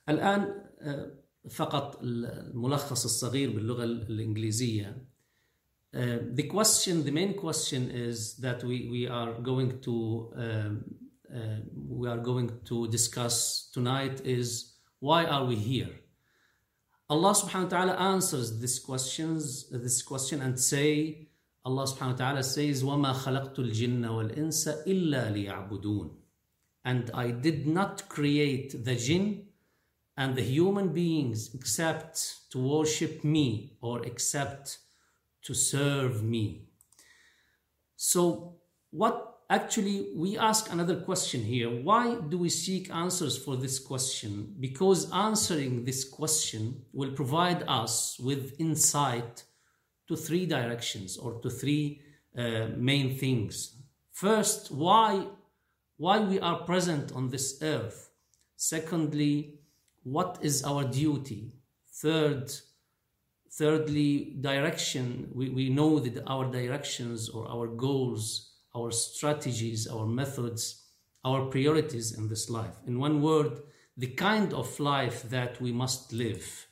الآن 0.08 0.40
آه، 0.40 0.69
فقط 1.50 2.00
الملخص 2.02 3.04
الصغير 3.04 3.50
باللغة 3.50 3.84
الإنجليزية 3.84 5.06
Uh, 5.92 6.18
the 6.34 6.44
question, 6.44 7.02
the 7.02 7.10
main 7.10 7.34
question 7.34 7.90
is 7.90 8.36
that 8.36 8.62
we, 8.62 8.88
we 8.88 9.08
are 9.08 9.32
going 9.32 9.80
to 9.80 10.32
um, 10.36 10.84
uh, 11.34 11.56
we 11.88 12.08
are 12.08 12.18
going 12.18 12.48
to 12.64 12.86
discuss 12.88 13.68
tonight 13.72 14.20
is 14.24 14.74
why 15.00 15.24
are 15.24 15.44
we 15.44 15.56
here? 15.56 15.90
Allah 17.08 17.32
subhanahu 17.34 17.64
wa 17.64 17.68
ta'ala 17.68 17.92
answers 17.94 18.60
this 18.60 18.78
questions 18.78 19.68
this 19.70 20.00
question 20.00 20.42
and 20.42 20.58
say 20.60 21.28
Allah 21.64 21.84
subhanahu 21.84 22.12
wa 22.12 22.16
ta'ala 22.16 22.42
says 22.44 22.84
وَمَا 22.84 23.12
خَلَقْتُ 23.12 23.58
الْجِنَّ 23.58 24.04
وَالْإِنسَ 24.06 24.86
إِلَّا 24.86 25.32
لِيَعْبُدُونَ 25.34 26.10
And 26.84 27.10
I 27.12 27.32
did 27.32 27.66
not 27.66 28.08
create 28.08 28.84
the 28.84 28.94
jinn 28.94 29.49
and 30.20 30.36
the 30.36 30.42
human 30.42 30.88
beings 30.92 31.54
except 31.54 32.50
to 32.50 32.58
worship 32.58 33.24
me 33.24 33.72
or 33.80 34.04
except 34.04 34.76
to 35.40 35.54
serve 35.54 36.22
me. 36.22 36.66
So, 37.96 38.56
what 38.90 39.38
actually 39.48 40.08
we 40.14 40.36
ask 40.36 40.70
another 40.70 40.96
question 41.08 41.42
here 41.42 41.70
why 41.70 42.16
do 42.28 42.36
we 42.36 42.50
seek 42.50 42.90
answers 42.90 43.34
for 43.44 43.56
this 43.56 43.78
question? 43.78 44.54
Because 44.60 45.10
answering 45.10 45.84
this 45.86 46.04
question 46.04 46.82
will 46.92 47.12
provide 47.12 47.64
us 47.66 48.18
with 48.20 48.60
insight 48.60 49.44
to 50.06 50.16
three 50.16 50.44
directions 50.44 51.16
or 51.16 51.40
to 51.40 51.48
three 51.48 52.02
uh, 52.36 52.66
main 52.76 53.16
things. 53.16 53.54
First, 54.12 54.70
why 54.70 55.26
why 55.96 56.18
we 56.18 56.38
are 56.40 56.64
present 56.64 57.12
on 57.12 57.30
this 57.30 57.58
earth. 57.62 58.10
Secondly, 58.56 59.59
what 60.02 60.38
is 60.42 60.64
our 60.64 60.84
duty? 60.84 61.52
Third, 61.92 62.52
thirdly, 63.52 64.36
direction. 64.40 65.30
We, 65.34 65.50
we 65.50 65.70
know 65.70 65.98
that 65.98 66.22
our 66.26 66.50
directions 66.50 67.28
or 67.28 67.48
our 67.48 67.66
goals, 67.66 68.52
our 68.74 68.90
strategies, 68.90 69.86
our 69.86 70.06
methods, 70.06 70.86
our 71.24 71.46
priorities 71.46 72.16
in 72.16 72.28
this 72.28 72.48
life. 72.48 72.76
In 72.86 72.98
one 72.98 73.20
word, 73.20 73.60
the 73.96 74.08
kind 74.08 74.54
of 74.54 74.80
life 74.80 75.22
that 75.24 75.60
we 75.60 75.72
must 75.72 76.12
live. 76.12 76.66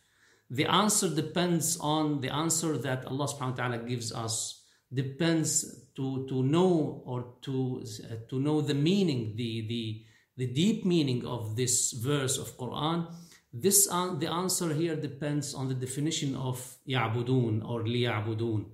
The 0.50 0.64
answer 0.64 1.14
depends 1.14 1.76
on 1.78 2.22
the 2.22 2.30
answer 2.30 2.78
that 2.78 3.04
Allah 3.04 3.26
subhanahu 3.26 3.50
wa 3.50 3.56
ta'ala 3.56 3.78
gives 3.78 4.12
us 4.12 4.58
depends 4.92 5.90
to, 5.96 6.26
to 6.28 6.42
know 6.42 7.02
or 7.04 7.34
to, 7.42 7.84
uh, 8.04 8.14
to 8.30 8.40
know 8.40 8.60
the 8.60 8.74
meaning, 8.74 9.34
the, 9.36 9.66
the, 9.68 10.02
the 10.38 10.46
deep 10.46 10.84
meaning 10.84 11.26
of 11.26 11.56
this 11.56 11.92
verse 11.92 12.38
of 12.38 12.56
Quran. 12.56 13.12
This 13.52 13.86
the 13.88 14.30
answer 14.30 14.72
here 14.72 14.94
depends 14.94 15.52
on 15.52 15.68
the 15.68 15.74
definition 15.74 16.36
of 16.36 16.56
ya'budun 16.86 17.68
or 17.68 17.82
liya'budun. 17.82 18.64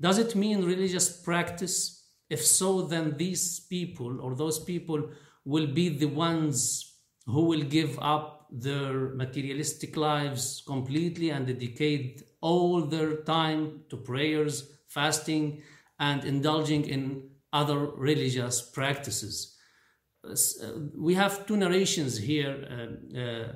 Does 0.00 0.18
it 0.18 0.36
mean 0.36 0.64
religious 0.64 1.08
practice? 1.10 2.04
If 2.30 2.46
so, 2.46 2.82
then 2.82 3.16
these 3.16 3.58
people 3.58 4.20
or 4.20 4.36
those 4.36 4.60
people 4.60 5.10
will 5.44 5.66
be 5.66 5.88
the 5.88 6.06
ones 6.06 6.94
who 7.26 7.42
will 7.46 7.62
give 7.62 7.98
up 8.00 8.46
their 8.50 9.08
materialistic 9.22 9.96
lives 9.96 10.62
completely 10.66 11.30
and 11.30 11.46
dedicate 11.46 12.22
all 12.40 12.82
their 12.82 13.16
time 13.22 13.82
to 13.90 13.96
prayers, 13.96 14.70
fasting, 14.86 15.62
and 15.98 16.24
indulging 16.24 16.84
in 16.88 17.28
other 17.52 17.78
religious 17.78 18.62
practices. 18.62 19.57
Uh, 20.24 20.34
we 20.96 21.14
have 21.14 21.46
two 21.46 21.56
narrations 21.56 22.18
here, 22.18 22.56
uh, 22.68 23.18
uh, 23.18 23.52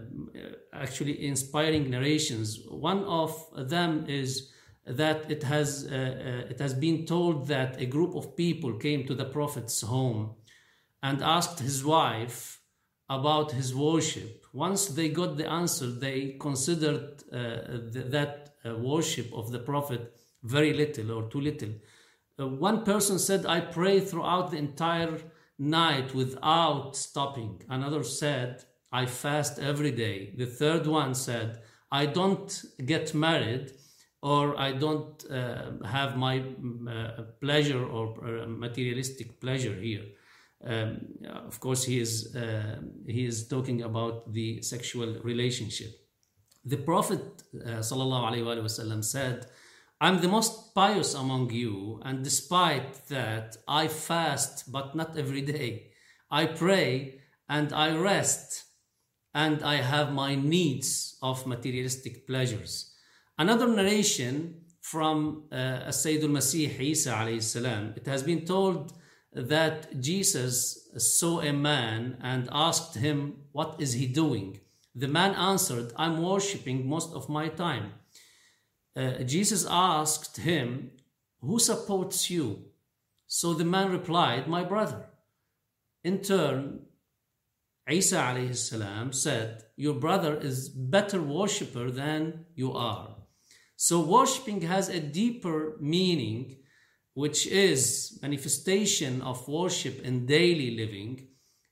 actually 0.73 1.27
inspiring 1.27 1.91
narrations. 1.91 2.61
One 2.69 3.03
of 3.05 3.35
them 3.69 4.07
is 4.09 4.53
that 4.87 5.31
it 5.31 5.43
has 5.43 5.89
uh, 5.91 5.95
uh, 5.95 6.51
it 6.51 6.61
has 6.61 6.75
been 6.75 7.05
told 7.05 7.49
that 7.49 7.81
a 7.81 7.87
group 7.87 8.15
of 8.15 8.37
people 8.37 8.75
came 8.75 9.07
to 9.07 9.15
the 9.15 9.25
prophet's 9.25 9.81
home 9.81 10.35
and 11.03 11.21
asked 11.23 11.59
his 11.59 11.85
wife 11.85 12.61
about 13.09 13.53
his 13.53 13.75
worship. 13.75 14.45
Once 14.53 14.87
they 14.87 15.09
got 15.09 15.37
the 15.37 15.51
answer, 15.51 15.87
they 15.87 16.37
considered 16.41 17.23
uh, 17.33 17.91
th- 17.93 18.07
that 18.07 18.55
worship 18.65 19.33
of 19.33 19.51
the 19.51 19.59
prophet 19.59 20.15
very 20.45 20.73
little 20.73 21.11
or 21.11 21.29
too 21.29 21.41
little. 21.41 21.73
one 22.39 22.85
person 22.85 23.19
said, 23.19 23.47
"I 23.47 23.61
pray 23.61 23.99
throughout 24.01 24.53
the 24.53 24.59
entire." 24.59 25.19
night 25.62 26.14
without 26.14 26.96
stopping. 26.96 27.62
Another 27.70 28.04
said, 28.04 28.64
I 28.92 29.06
fast 29.06 29.60
every 29.60 29.92
day. 29.92 30.34
The 30.36 30.46
third 30.46 30.88
one 30.88 31.14
said, 31.14 31.62
I 31.92 32.06
don't 32.06 32.64
get 32.86 33.14
married 33.14 33.72
or 34.22 34.60
I 34.60 34.74
don't 34.74 35.24
uh, 35.30 35.86
have 35.86 36.18
my 36.18 36.44
uh, 36.90 37.24
pleasure 37.40 37.84
or 37.86 38.06
uh, 38.24 38.48
materialistic 38.48 39.40
pleasure 39.40 39.76
here. 39.76 40.06
Um, 40.64 41.08
of 41.48 41.60
course, 41.60 41.84
he 41.84 42.00
is, 42.00 42.36
uh, 42.36 42.78
he 43.06 43.26
is 43.26 43.48
talking 43.48 43.84
about 43.84 44.34
the 44.34 44.62
sexual 44.62 45.20
relationship. 45.24 45.92
The 46.66 46.78
Prophet 46.78 47.22
uh, 47.56 47.80
وسلم, 47.80 49.04
said, 49.04 49.46
I'm 50.03 50.21
the 50.21 50.27
most 50.27 50.75
pious 50.75 51.15
among 51.15 51.51
you, 51.51 52.01
and 52.05 52.25
despite 52.25 53.07
that, 53.07 53.57
I 53.69 53.87
fast, 53.87 54.73
but 54.73 54.97
not 54.97 55.17
every 55.17 55.43
day. 55.43 55.93
I 56.29 56.47
pray 56.47 57.21
and 57.49 57.73
I 57.73 57.97
rest, 57.97 58.65
and 59.33 59.63
I 59.63 59.77
have 59.77 60.13
my 60.13 60.35
needs 60.35 61.17
of 61.23 61.47
materialistic 61.47 62.27
pleasures. 62.27 62.97
Another 63.39 63.69
narration 63.69 64.63
from 64.81 65.45
uh, 65.53 65.93
Sayyid 65.93 66.25
al-Masih 66.25 66.81
Isa 66.81 67.11
alayhi 67.13 67.41
salam. 67.41 67.95
It 67.95 68.07
has 68.07 68.25
been 68.25 68.45
told 68.45 68.93
that 69.33 70.01
Jesus 70.01 70.89
saw 70.97 71.43
a 71.43 71.53
man 71.53 72.19
and 72.21 72.49
asked 72.51 72.97
him, 72.97 73.37
what 73.53 73.77
is 73.79 73.93
he 73.93 74.07
doing? 74.09 74.59
The 74.97 75.07
man 75.07 75.37
answered, 75.37 75.93
I'm 75.95 76.21
worshipping 76.21 76.89
most 76.89 77.13
of 77.13 77.29
my 77.29 77.47
time. 77.47 77.93
Uh, 78.95 79.23
Jesus 79.25 79.67
asked 79.69 80.39
him, 80.39 80.91
who 81.41 81.59
supports 81.59 82.31
you? 82.31 82.67
So 83.27 83.53
the 83.53 83.65
man 83.65 83.91
replied, 83.91 84.47
my 84.47 84.63
brother. 84.63 85.07
In 86.05 86.21
turn, 86.21 86.81
Isa 87.91 88.17
alayhi 88.17 88.55
salam 88.55 89.13
said, 89.13 89.65
Your 89.77 89.95
brother 89.95 90.37
is 90.37 90.69
better 90.69 91.21
worshipper 91.21 91.91
than 91.91 92.47
you 92.55 92.73
are. 92.73 93.17
So 93.77 94.01
worshipping 94.01 94.63
has 94.63 94.89
a 94.89 95.01
deeper 95.01 95.77
meaning, 95.81 96.59
which 97.15 97.47
is 97.49 98.19
manifestation 98.23 99.21
of 99.23 99.49
worship 99.49 100.01
in 100.03 100.27
daily 100.27 100.77
living. 100.77 101.27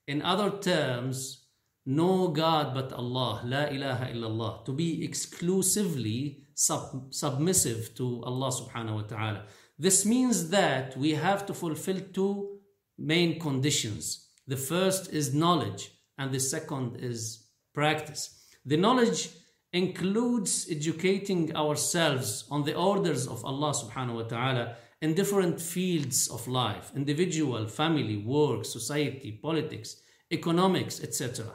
In 0.09 0.23
other 0.23 0.51
terms, 0.59 1.47
no 1.87 2.29
God 2.29 2.75
but 2.75 2.93
Allah, 2.93 3.43
La 3.45 3.65
ilaha 3.67 4.07
illallah, 4.07 4.65
to 4.65 4.73
be 4.73 5.05
exclusively 5.05 6.49
sub- 6.61 7.07
submissive 7.11 7.95
to 7.95 8.23
Allah 8.25 8.51
subhanahu 8.61 8.97
wa 9.01 9.07
ta'ala. 9.13 9.43
This 9.79 10.05
means 10.05 10.51
that 10.51 10.97
we 10.97 11.13
have 11.13 11.47
to 11.47 11.55
fulfill 11.55 12.01
two 12.13 12.59
main 12.99 13.41
conditions. 13.41 14.29
The 14.47 14.59
first 14.59 15.11
is 15.13 15.33
knowledge 15.33 15.83
and 16.19 16.31
the 16.31 16.41
second 16.41 16.97
is 17.01 17.47
practice. 17.73 18.23
The 18.67 18.77
knowledge 18.77 19.31
includes 19.73 20.67
educating 20.71 21.57
ourselves 21.57 22.45
on 22.51 22.65
the 22.65 22.75
orders 22.75 23.27
of 23.27 23.43
Allah 23.45 23.73
subhanahu 23.73 24.17
wa 24.17 24.27
ta'ala 24.35 24.77
in 25.01 25.15
different 25.15 25.59
fields 25.59 26.29
of 26.29 26.47
life 26.47 26.93
individual, 26.95 27.67
family, 27.69 28.19
work, 28.19 28.67
society, 28.67 29.31
politics, 29.33 29.97
economics, 30.31 31.03
etc. 31.03 31.47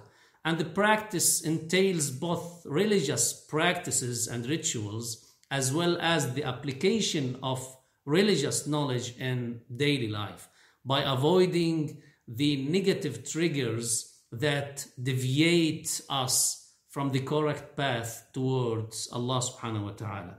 And 0.46 0.60
the 0.60 0.66
practice 0.66 1.42
entails 1.42 2.12
both 2.12 2.64
religious 2.66 3.34
practices 3.34 4.28
and 4.28 4.46
rituals 4.46 5.26
as 5.50 5.74
well 5.74 5.98
as 6.00 6.34
the 6.34 6.44
application 6.44 7.38
of 7.42 7.76
religious 8.06 8.68
knowledge 8.68 9.18
in 9.18 9.62
daily 9.76 10.08
life 10.08 10.48
by 10.86 11.02
avoiding 11.02 12.02
the 12.28 12.64
negative 12.68 13.28
triggers 13.30 14.22
that 14.32 14.86
deviate 15.02 16.02
us 16.10 16.74
from 16.90 17.12
the 17.12 17.22
correct 17.22 17.76
path 17.76 18.28
towards 18.32 19.10
Allah 19.12 19.42
subhanahu 19.42 19.86
wa 19.86 19.92
ta'ala. 19.92 20.38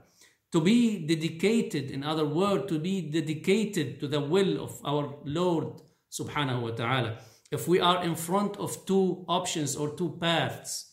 To 0.53 0.61
be 0.61 1.05
dedicated, 1.05 1.91
in 1.91 2.03
other 2.03 2.25
words, 2.25 2.67
to 2.69 2.79
be 2.79 3.01
dedicated 3.01 3.99
to 3.99 4.07
the 4.07 4.21
will 4.21 4.63
of 4.63 4.79
our 4.85 5.15
Lord 5.25 5.81
subhanahu 6.11 6.61
wa 6.61 6.71
ta'ala. 6.71 7.17
If 7.51 7.67
we 7.67 7.79
are 7.79 8.03
in 8.03 8.15
front 8.15 8.57
of 8.57 8.85
two 8.85 9.25
options 9.27 9.75
or 9.75 9.95
two 9.95 10.17
paths, 10.19 10.91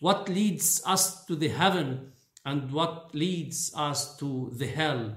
what 0.00 0.28
leads 0.28 0.82
us 0.86 1.24
to 1.26 1.36
the 1.36 1.48
heaven 1.48 2.12
and 2.44 2.72
what 2.72 3.14
leads 3.14 3.72
us 3.76 4.16
to 4.16 4.50
the 4.56 4.66
hell? 4.66 5.16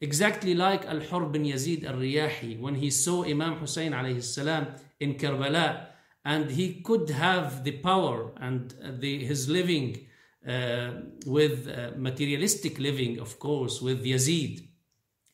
Exactly 0.00 0.54
like 0.54 0.86
Al-Hur 0.86 1.26
bin 1.26 1.44
Yazid 1.44 1.84
al-Riyahi 1.84 2.58
when 2.58 2.74
he 2.74 2.90
saw 2.90 3.24
Imam 3.24 3.56
Hussein 3.56 3.92
alayhi 3.92 4.22
salam 4.22 4.66
in 4.98 5.14
Karbala 5.14 5.86
and 6.24 6.50
he 6.50 6.80
could 6.80 7.10
have 7.10 7.64
the 7.64 7.72
power 7.72 8.32
and 8.40 8.74
the, 9.00 9.24
his 9.24 9.48
living 9.48 10.06
uh, 10.46 10.90
with 11.26 11.68
uh, 11.68 11.92
materialistic 11.96 12.78
living, 12.78 13.18
of 13.18 13.38
course, 13.38 13.80
with 13.80 14.04
Yazid 14.04 14.66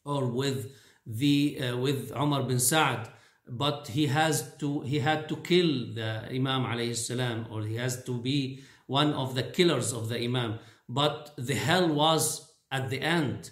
or 0.04 0.26
with 0.26 0.72
the 1.06 1.60
uh, 1.60 1.76
with 1.76 2.12
Umar 2.16 2.42
bin 2.44 2.58
Saad, 2.58 3.08
but 3.50 3.88
he 3.88 4.06
has 4.06 4.54
to 4.58 4.80
he 4.80 5.00
had 5.00 5.28
to 5.28 5.36
kill 5.36 5.94
the 5.94 6.26
Imam 6.30 6.64
alayhi 6.64 6.96
salam, 6.96 7.46
or 7.50 7.62
he 7.62 7.76
has 7.76 8.04
to 8.04 8.18
be 8.20 8.62
one 8.86 9.12
of 9.12 9.34
the 9.34 9.42
killers 9.42 9.92
of 9.92 10.08
the 10.08 10.18
Imam. 10.18 10.58
But 10.88 11.32
the 11.36 11.54
hell 11.54 11.88
was 11.88 12.52
at 12.70 12.90
the 12.90 13.00
end, 13.00 13.50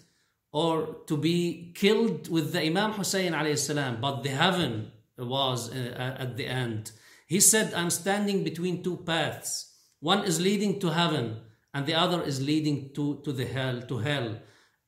or 0.52 0.96
to 1.06 1.16
be 1.16 1.72
killed 1.74 2.28
with 2.28 2.52
the 2.52 2.62
Imam 2.62 2.92
Hussein 2.92 3.32
alayhi 3.32 3.58
salam, 3.58 4.00
but 4.00 4.22
the 4.22 4.30
heaven 4.30 4.92
was 5.16 5.70
uh, 5.70 6.16
at 6.18 6.36
the 6.36 6.46
end. 6.46 6.92
He 7.26 7.40
said, 7.40 7.74
I'm 7.74 7.90
standing 7.90 8.42
between 8.42 8.82
two 8.82 8.98
paths. 8.98 9.74
One 10.00 10.24
is 10.24 10.40
leading 10.40 10.80
to 10.80 10.90
heaven, 10.90 11.40
and 11.74 11.84
the 11.86 11.94
other 11.94 12.22
is 12.22 12.40
leading 12.40 12.94
to, 12.94 13.20
to 13.24 13.32
the 13.32 13.44
hell, 13.44 13.82
to 13.82 13.98
hell. 13.98 14.38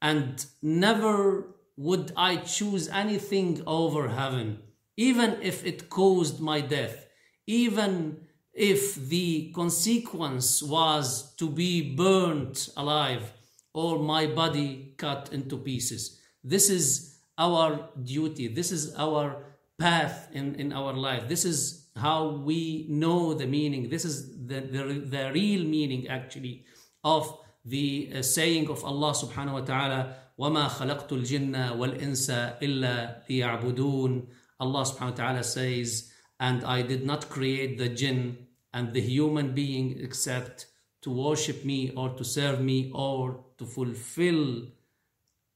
And 0.00 0.44
never 0.62 1.48
would 1.76 2.12
I 2.16 2.36
choose 2.36 2.88
anything 2.88 3.62
over 3.66 4.08
heaven, 4.08 4.62
even 4.97 5.37
if 5.41 5.65
it 5.65 5.89
caused 5.89 6.39
my 6.39 6.61
death, 6.61 7.07
even 7.47 8.25
if 8.53 8.95
the 8.95 9.51
consequence 9.53 10.63
was 10.63 11.35
to 11.35 11.49
be 11.49 11.93
burnt 11.95 12.69
alive 12.77 13.33
or 13.73 13.99
my 13.99 14.25
body 14.25 14.93
cut 14.97 15.29
into 15.33 15.57
pieces. 15.57 16.21
This 16.43 16.69
is 16.69 17.17
our 17.37 17.89
duty. 18.01 18.47
This 18.47 18.71
is 18.71 18.95
our 18.95 19.43
path 19.77 20.29
in, 20.31 20.55
in 20.55 20.71
our 20.71 20.93
life. 20.93 21.27
This 21.27 21.43
is 21.43 21.89
how 21.97 22.29
we 22.29 22.85
know 22.89 23.33
the 23.33 23.45
meaning. 23.45 23.89
This 23.89 24.05
is 24.05 24.47
the, 24.47 24.61
the, 24.61 24.83
the 25.05 25.31
real 25.33 25.65
meaning 25.65 26.07
actually 26.07 26.63
of 27.03 27.37
the 27.65 28.11
uh, 28.15 28.21
saying 28.21 28.69
of 28.69 28.83
Allah 28.85 29.11
subhanahu 29.11 29.53
wa 29.53 29.61
ta'ala 29.61 30.15
وَمَا 30.39 30.67
خَلَقْتُ 30.67 31.11
الْجِنَّ 31.11 31.77
وَالْإِنسَ 31.77 32.59
إِلَّا 32.61 33.27
لِيَعْبُدُونَ 33.29 34.27
Allah 34.59 34.81
subhanahu 34.81 35.11
wa 35.11 35.17
ta'ala 35.23 35.43
says 35.43 36.11
and 36.39 36.63
I 36.63 36.81
did 36.81 37.05
not 37.05 37.29
create 37.29 37.77
the 37.77 37.89
jinn 37.89 38.47
and 38.73 38.93
the 38.93 39.01
human 39.01 39.53
being 39.53 39.99
except 39.99 40.67
to 41.01 41.11
worship 41.11 41.63
me 41.63 41.91
or 41.95 42.09
to 42.09 42.23
serve 42.23 42.59
me 42.61 42.91
or 42.93 43.45
to 43.57 43.65
fulfill 43.65 44.67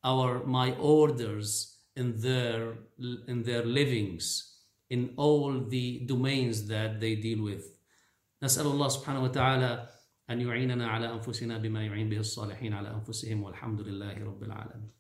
our 0.04 0.46
my 0.46 0.72
orders 0.76 1.78
in 1.96 2.20
their 2.22 2.76
in 3.28 3.44
their 3.44 3.66
livings 3.66 4.56
in 4.90 5.14
all 5.18 5.60
the 5.60 6.00
domains 6.06 6.68
that 6.68 7.00
they 7.00 7.16
deal 7.16 7.44
with 7.44 7.66
نسأل 8.44 8.66
الله 8.66 8.88
سبحانه 8.88 9.24
وتعالى 9.24 9.90
أن 10.30 10.42
يعيننا 10.42 10.88
على 10.88 11.14
أنفسنا 11.14 11.58
بما 11.58 11.86
يعين 11.86 12.10
به 12.10 12.18
الصالحين 12.18 12.74
على 12.74 12.90
أنفسهم 12.90 13.44
والحمد 13.44 13.82
لله 13.82 14.24
رب 14.24 14.44
العالمين 14.44 14.92